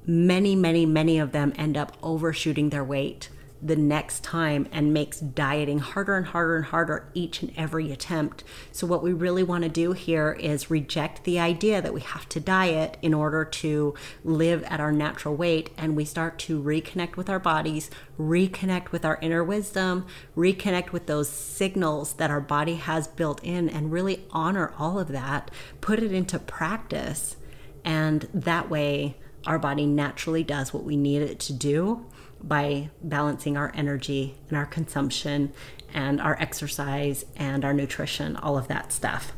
many, 0.06 0.56
many, 0.56 0.86
many 0.86 1.18
of 1.18 1.30
them 1.30 1.52
end 1.56 1.76
up 1.76 1.96
overshooting 2.02 2.70
their 2.70 2.84
weight 2.84 3.28
the 3.64 3.74
next 3.76 4.22
time 4.22 4.68
and 4.70 4.92
makes 4.92 5.18
dieting 5.18 5.78
harder 5.78 6.16
and 6.16 6.26
harder 6.26 6.56
and 6.56 6.66
harder 6.66 7.08
each 7.14 7.40
and 7.40 7.50
every 7.56 7.90
attempt. 7.90 8.44
So, 8.70 8.86
what 8.86 9.02
we 9.02 9.14
really 9.14 9.42
want 9.42 9.64
to 9.64 9.70
do 9.70 9.92
here 9.92 10.32
is 10.32 10.70
reject 10.70 11.24
the 11.24 11.40
idea 11.40 11.80
that 11.80 11.94
we 11.94 12.02
have 12.02 12.28
to 12.28 12.40
diet 12.40 12.98
in 13.00 13.14
order 13.14 13.42
to 13.44 13.94
live 14.22 14.62
at 14.64 14.80
our 14.80 14.92
natural 14.92 15.34
weight 15.34 15.70
and 15.78 15.96
we 15.96 16.04
start 16.04 16.38
to 16.40 16.62
reconnect 16.62 17.16
with 17.16 17.30
our 17.30 17.38
bodies, 17.38 17.90
reconnect 18.20 18.92
with 18.92 19.04
our 19.04 19.18
inner 19.22 19.42
wisdom, 19.42 20.06
reconnect 20.36 20.92
with 20.92 21.06
those 21.06 21.30
signals 21.30 22.12
that 22.14 22.30
our 22.30 22.42
body 22.42 22.74
has 22.74 23.08
built 23.08 23.42
in, 23.42 23.70
and 23.70 23.90
really 23.90 24.26
honor 24.30 24.74
all 24.78 24.98
of 24.98 25.08
that, 25.08 25.50
put 25.80 26.02
it 26.02 26.12
into 26.12 26.38
practice. 26.38 27.36
And 27.82 28.28
that 28.34 28.68
way, 28.68 29.16
our 29.46 29.58
body 29.58 29.86
naturally 29.86 30.42
does 30.42 30.72
what 30.74 30.84
we 30.84 30.96
need 30.96 31.22
it 31.22 31.38
to 31.40 31.52
do 31.52 32.04
by 32.42 32.90
balancing 33.02 33.56
our 33.56 33.72
energy 33.74 34.36
and 34.48 34.56
our 34.56 34.66
consumption 34.66 35.52
and 35.92 36.20
our 36.20 36.36
exercise 36.40 37.24
and 37.36 37.64
our 37.64 37.72
nutrition, 37.72 38.36
all 38.36 38.58
of 38.58 38.68
that 38.68 38.92
stuff. 38.92 39.32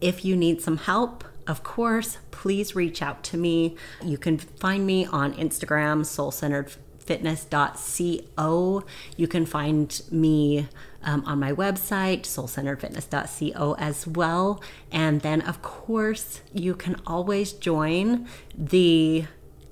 If 0.00 0.24
you 0.24 0.36
need 0.36 0.60
some 0.60 0.78
help, 0.78 1.24
of 1.46 1.62
course, 1.62 2.18
please 2.30 2.76
reach 2.76 3.02
out 3.02 3.22
to 3.24 3.36
me. 3.36 3.76
You 4.02 4.18
can 4.18 4.38
find 4.38 4.86
me 4.86 5.06
on 5.06 5.34
Instagram, 5.34 6.04
soul 6.04 6.30
centered 6.30 6.72
fitness.co. 6.98 8.84
You 9.16 9.28
can 9.28 9.46
find 9.46 10.02
me 10.10 10.68
um, 11.02 11.24
on 11.26 11.40
my 11.40 11.52
website, 11.52 12.22
soulcenteredfitness.co 12.22 13.74
as 13.78 14.06
well. 14.06 14.62
And 14.90 15.20
then, 15.20 15.40
of 15.42 15.62
course, 15.62 16.42
you 16.52 16.74
can 16.74 17.00
always 17.06 17.52
join 17.52 18.28
the 18.56 19.24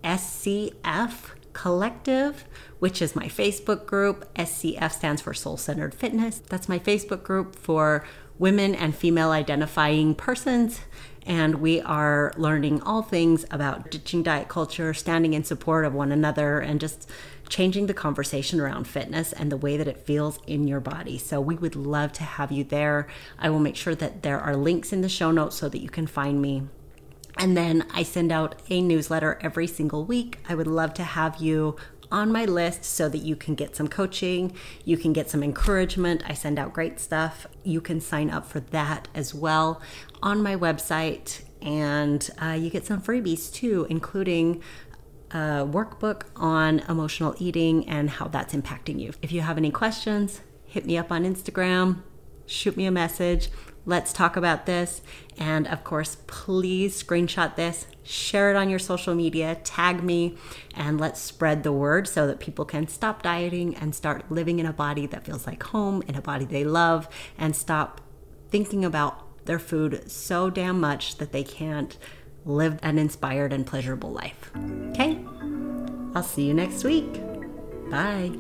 SCF 0.03 1.31
Collective, 1.61 2.47
which 2.79 3.03
is 3.03 3.15
my 3.15 3.27
Facebook 3.27 3.85
group. 3.85 4.27
SCF 4.33 4.93
stands 4.93 5.21
for 5.21 5.35
Soul 5.35 5.59
Centered 5.59 5.93
Fitness. 5.93 6.39
That's 6.39 6.71
my 6.71 6.79
Facebook 6.79 7.23
group 7.23 7.55
for 7.55 8.03
women 8.39 8.75
and 8.75 8.97
female 8.97 9.31
identifying 9.31 10.15
persons. 10.15 10.81
And 11.27 11.57
we 11.57 11.83
are 11.83 12.33
learning 12.39 12.81
all 12.81 13.03
things 13.03 13.45
about 13.51 13.91
ditching 13.91 14.23
diet 14.23 14.49
culture, 14.49 14.95
standing 14.95 15.35
in 15.35 15.45
support 15.45 15.85
of 15.85 15.93
one 15.93 16.13
another, 16.13 16.61
and 16.61 16.81
just 16.81 17.11
changing 17.51 17.89
the 17.89 17.93
conversation 17.93 18.59
around 18.59 18.87
fitness 18.87 19.35
and 19.35 19.53
the 19.53 19.59
way 19.59 19.77
that 19.77 19.87
it 19.87 20.07
feels 20.07 20.39
in 20.47 20.67
your 20.67 20.81
body. 20.81 21.19
So 21.19 21.43
we 21.43 21.57
would 21.57 21.77
love 21.77 22.15
to 22.15 22.23
have 22.23 22.51
you 22.51 22.65
there. 22.65 23.07
I 23.39 23.51
will 23.51 23.61
make 23.61 23.77
sure 23.77 23.95
that 23.97 24.23
there 24.23 24.41
are 24.41 24.57
links 24.57 24.95
in 24.95 25.03
the 25.03 25.11
show 25.11 25.31
notes 25.31 25.57
so 25.57 25.69
that 25.69 25.83
you 25.83 25.91
can 25.91 26.07
find 26.07 26.41
me 26.41 26.63
and 27.39 27.57
then 27.57 27.87
I 27.93 28.03
send 28.03 28.33
out 28.33 28.61
a 28.69 28.81
newsletter 28.81 29.39
every 29.41 29.67
single 29.67 30.05
week. 30.05 30.39
I 30.49 30.55
would 30.55 30.67
love 30.67 30.95
to 30.95 31.05
have 31.05 31.41
you 31.41 31.77
on 32.13 32.33
my 32.33 32.45
list 32.45 32.85
so 32.85 33.09
that 33.09 33.19
you 33.19 33.37
can 33.37 33.55
get 33.55 33.77
some 33.77 33.89
coaching, 33.89 34.53
you 34.85 34.97
can 34.97 35.13
get 35.13 35.31
some 35.31 35.43
encouragement. 35.43 36.23
I 36.27 36.35
send 36.35 36.59
out 36.59 36.73
great 36.73 36.99
stuff. 36.99 37.47
You 37.63 37.81
can 37.81 38.01
sign 38.01 38.31
up 38.31 38.47
for 38.47 38.61
that 38.61 39.09
as 39.15 39.35
well 39.35 39.81
on 40.23 40.43
my 40.43 40.57
website, 40.57 41.43
and 41.63 42.29
uh, 42.43 42.53
you 42.53 42.71
get 42.71 42.85
some 42.85 43.01
freebies 43.01 43.53
too, 43.53 43.87
including 43.89 44.63
a 45.31 45.65
workbook 45.65 46.23
on 46.35 46.81
emotional 46.81 47.35
eating 47.39 47.89
and 47.89 48.11
how 48.11 48.27
that's 48.27 48.55
impacting 48.55 48.99
you. 48.99 49.13
If 49.23 49.31
you 49.31 49.43
have 49.43 49.57
any 49.57 49.71
questions, 49.71 50.41
hit 50.67 50.85
me 50.85 50.99
up 50.99 51.13
on 51.13 51.25
Instagram, 51.25 52.03
shoot 52.47 52.77
me 52.77 52.87
a 52.87 52.91
message. 52.91 53.49
Let's 53.87 54.13
talk 54.13 54.37
about 54.37 54.67
this. 54.67 55.03
And 55.39 55.67
of 55.67 55.85
course, 55.85 56.19
please 56.27 57.03
screenshot 57.03 57.57
this, 57.57 57.87
share 58.03 58.51
it 58.51 58.57
on 58.57 58.69
your 58.69 58.79
social 58.79 59.15
media, 59.15 59.57
tag 59.65 60.03
me, 60.03 60.37
and 60.75 61.01
let's 61.01 61.21
spread 61.21 61.63
the 61.63 61.73
word 61.73 62.07
so 62.07 62.27
that 62.27 62.41
people 62.41 62.65
can 62.65 62.89
stop 62.89 63.23
dieting 63.23 63.75
and 63.77 63.95
start 63.95 64.31
living 64.31 64.59
in 64.59 64.67
a 64.67 64.73
body 64.73 65.07
that 65.07 65.25
feels 65.25 65.47
like 65.47 65.63
home, 65.63 66.03
in 66.07 66.15
a 66.15 66.23
body 66.23 66.45
they 66.45 66.65
love, 66.65 67.09
and 67.39 67.57
stop 67.57 68.01
thinking 68.51 68.85
about 68.85 69.45
their 69.47 69.59
food 69.59 70.11
so 70.11 70.51
damn 70.51 70.79
much 70.79 71.17
that 71.17 71.33
they 71.33 71.43
can't 71.43 71.97
live 72.45 72.79
an 72.83 72.99
inspired 72.99 73.53
and 73.53 73.67
pleasurable 73.67 74.11
life. 74.11 74.51
Okay? 74.91 75.19
I'll 76.15 76.23
see 76.23 76.47
you 76.47 76.55
next 76.55 76.85
week. 76.85 77.21
Bye. 77.91 78.33